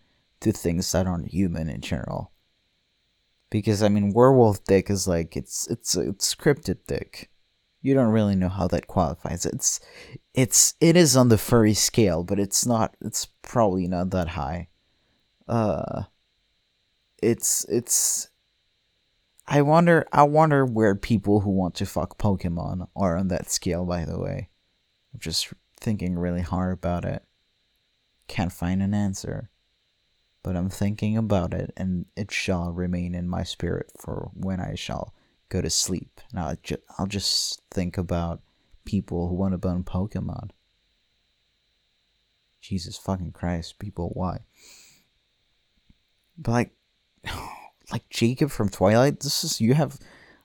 [0.44, 2.32] to things that aren't human in general.
[3.50, 7.30] Because I mean, werewolf dick is like it's it's it's cryptid dick.
[7.82, 9.46] You don't really know how that qualifies.
[9.46, 9.80] It's
[10.34, 12.96] it's it is on the furry scale, but it's not.
[13.02, 14.70] It's probably not that high.
[15.48, 16.04] Uh,
[17.22, 18.30] it's it's
[19.48, 23.86] I wonder I wonder where people who want to fuck Pokemon are on that scale
[23.86, 24.50] by the way.
[25.14, 27.24] I'm just thinking really hard about it.
[28.28, 29.50] Can't find an answer.
[30.44, 34.76] But I'm thinking about it and it shall remain in my spirit for when I
[34.76, 35.14] shall
[35.50, 36.20] go to sleep.
[36.32, 38.42] And I'll, ju- I'll just think about
[38.84, 40.50] people who want to burn Pokemon.
[42.60, 44.40] Jesus fucking Christ, people, why?
[46.38, 46.72] But like
[47.92, 49.20] like Jacob from Twilight.
[49.20, 50.00] This is you have.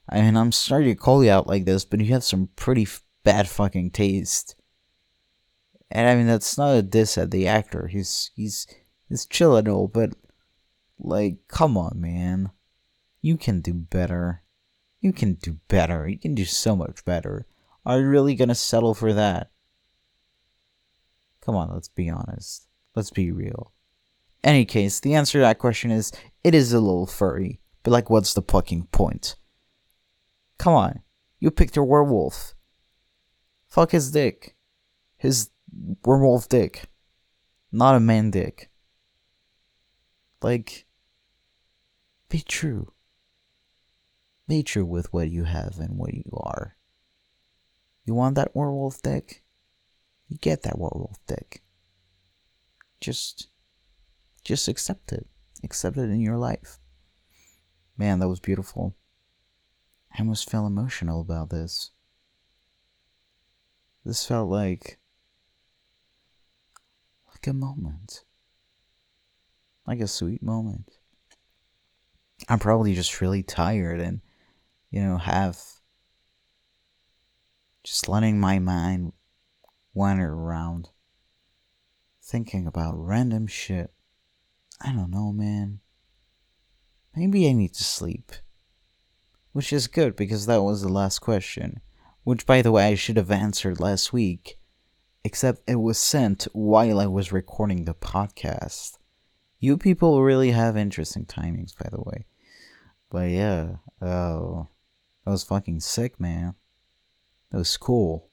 [0.09, 2.83] I mean, I'm sorry to call you out like this, but you have some pretty
[2.83, 4.55] f- bad fucking taste.
[5.91, 7.89] And I mean, that's not a diss at the actor.
[7.89, 8.67] He's he's
[9.09, 10.11] he's chill and all, but
[10.99, 12.51] like, come on, man,
[13.21, 14.43] you can do better.
[15.01, 16.09] You can do better.
[16.09, 17.47] You can do so much better.
[17.87, 19.51] Are you really gonna settle for that?
[21.41, 22.67] Come on, let's be honest.
[22.95, 23.73] Let's be real.
[24.45, 26.13] Any case, the answer to that question is
[26.45, 29.37] it is a little furry, but like, what's the fucking point?
[30.59, 31.03] Come on,
[31.39, 32.55] you picked your werewolf.
[33.69, 34.57] Fuck his dick.
[35.17, 35.51] His
[36.05, 36.85] werewolf dick.
[37.71, 38.71] Not a man dick.
[40.41, 40.87] Like,
[42.29, 42.93] be true.
[44.47, 46.77] Be true with what you have and what you are.
[48.05, 49.45] You want that werewolf dick?
[50.29, 51.63] You get that werewolf dick.
[53.01, 53.49] Just
[54.45, 55.27] just accept it.
[55.63, 56.79] Accept it in your life.
[57.97, 58.97] Man, that was beautiful.
[60.13, 61.91] I almost felt emotional about this.
[64.05, 64.99] This felt like
[67.29, 68.25] like a moment.
[69.89, 70.99] Like a sweet moment.
[72.47, 74.21] I'm probably just really tired and
[74.91, 75.59] you know, have
[77.83, 79.15] just letting my mind
[79.95, 80.91] wander around
[82.23, 83.91] thinking about random shit.
[84.79, 85.81] I don't know, man.
[87.17, 88.33] Maybe I need to sleep.
[89.53, 91.81] Which is good because that was the last question.
[92.25, 94.59] Which, by the way, I should have answered last week.
[95.25, 98.99] Except it was sent while I was recording the podcast.
[99.59, 102.27] You people really have interesting timings, by the way.
[103.11, 104.69] But yeah, oh,
[105.25, 106.55] that was fucking sick, man.
[107.51, 108.29] That was cool.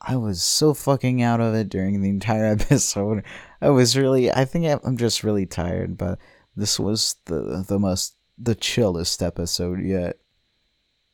[0.00, 3.22] I was so fucking out of it during the entire episode.
[3.60, 6.18] I was really, I think I'm just really tired, but
[6.56, 10.18] this was the the most the chillest episode yet.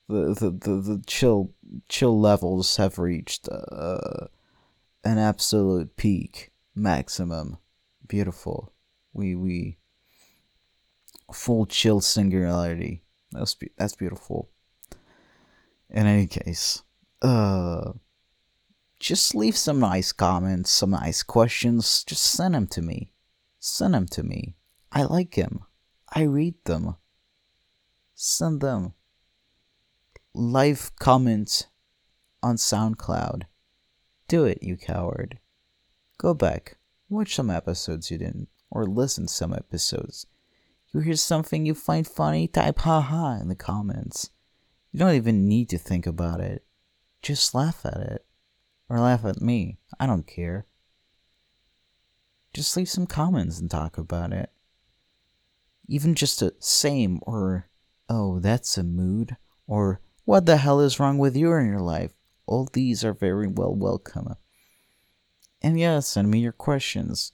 [0.08, 1.52] The the the, the chill
[1.88, 4.28] chill levels have reached uh,
[5.04, 7.58] an absolute peak maximum.
[8.08, 8.72] Beautiful.
[9.12, 9.78] We we
[11.32, 13.02] full chill singularity.
[13.32, 14.50] That's be- that's beautiful.
[15.90, 16.82] In any case,
[17.22, 17.92] uh
[18.98, 22.04] just leave some nice comments, some nice questions.
[22.04, 23.12] Just send them to me.
[23.58, 24.56] Send them to me.
[24.92, 25.64] I like them.
[26.14, 26.96] I read them.
[28.14, 28.94] Send them.
[30.32, 31.66] Live comments
[32.42, 33.42] on SoundCloud.
[34.28, 35.38] Do it, you coward.
[36.18, 36.78] Go back,
[37.08, 40.26] watch some episodes you didn't, or listen to some episodes.
[40.92, 44.30] You hear something you find funny, type haha in the comments.
[44.92, 46.64] You don't even need to think about it.
[47.22, 48.24] Just laugh at it.
[48.88, 49.78] Or laugh at me.
[49.98, 50.66] I don't care.
[52.54, 54.50] Just leave some comments and talk about it.
[55.88, 57.68] Even just a same or
[58.08, 59.36] oh, that's a mood
[59.66, 62.12] or what the hell is wrong with you in your life?
[62.46, 64.34] All these are very well welcome.
[65.62, 67.32] And yeah, send me your questions.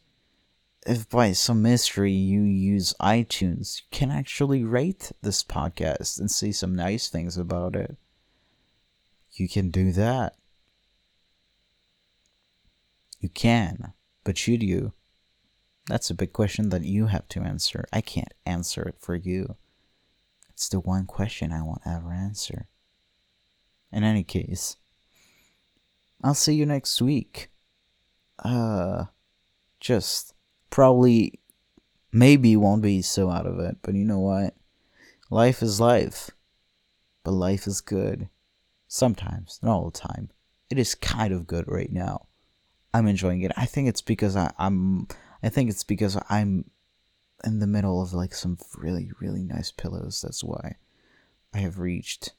[0.86, 6.50] If by some mystery you use iTunes, you can actually rate this podcast and say
[6.50, 7.96] some nice things about it.
[9.32, 10.34] You can do that.
[13.20, 13.92] You can,
[14.24, 14.92] but should you?
[15.86, 17.84] That's a big question that you have to answer.
[17.92, 19.56] I can't answer it for you.
[20.50, 22.66] It's the one question I won't ever answer.
[23.92, 24.76] In any case,
[26.22, 27.51] I'll see you next week.
[28.42, 29.06] Uh,
[29.80, 30.34] just
[30.70, 31.40] probably,
[32.12, 34.54] maybe won't be so out of it, but you know what?
[35.30, 36.30] Life is life.
[37.24, 38.28] But life is good.
[38.88, 40.30] Sometimes, not all the time.
[40.68, 42.26] It is kind of good right now.
[42.92, 43.52] I'm enjoying it.
[43.56, 45.06] I think it's because I, I'm.
[45.42, 46.70] I think it's because I'm
[47.44, 50.20] in the middle of like some really really nice pillows.
[50.22, 50.76] That's why
[51.54, 52.34] I have reached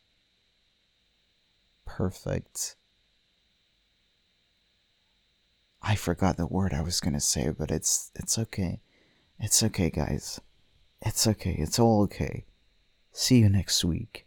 [1.86, 2.76] perfect.
[5.84, 8.80] I forgot the word I was gonna say, but it's it's okay.
[9.40, 10.40] It's okay, guys.
[11.02, 11.56] It's okay.
[11.60, 12.46] It's all okay.
[13.12, 14.26] See you next week.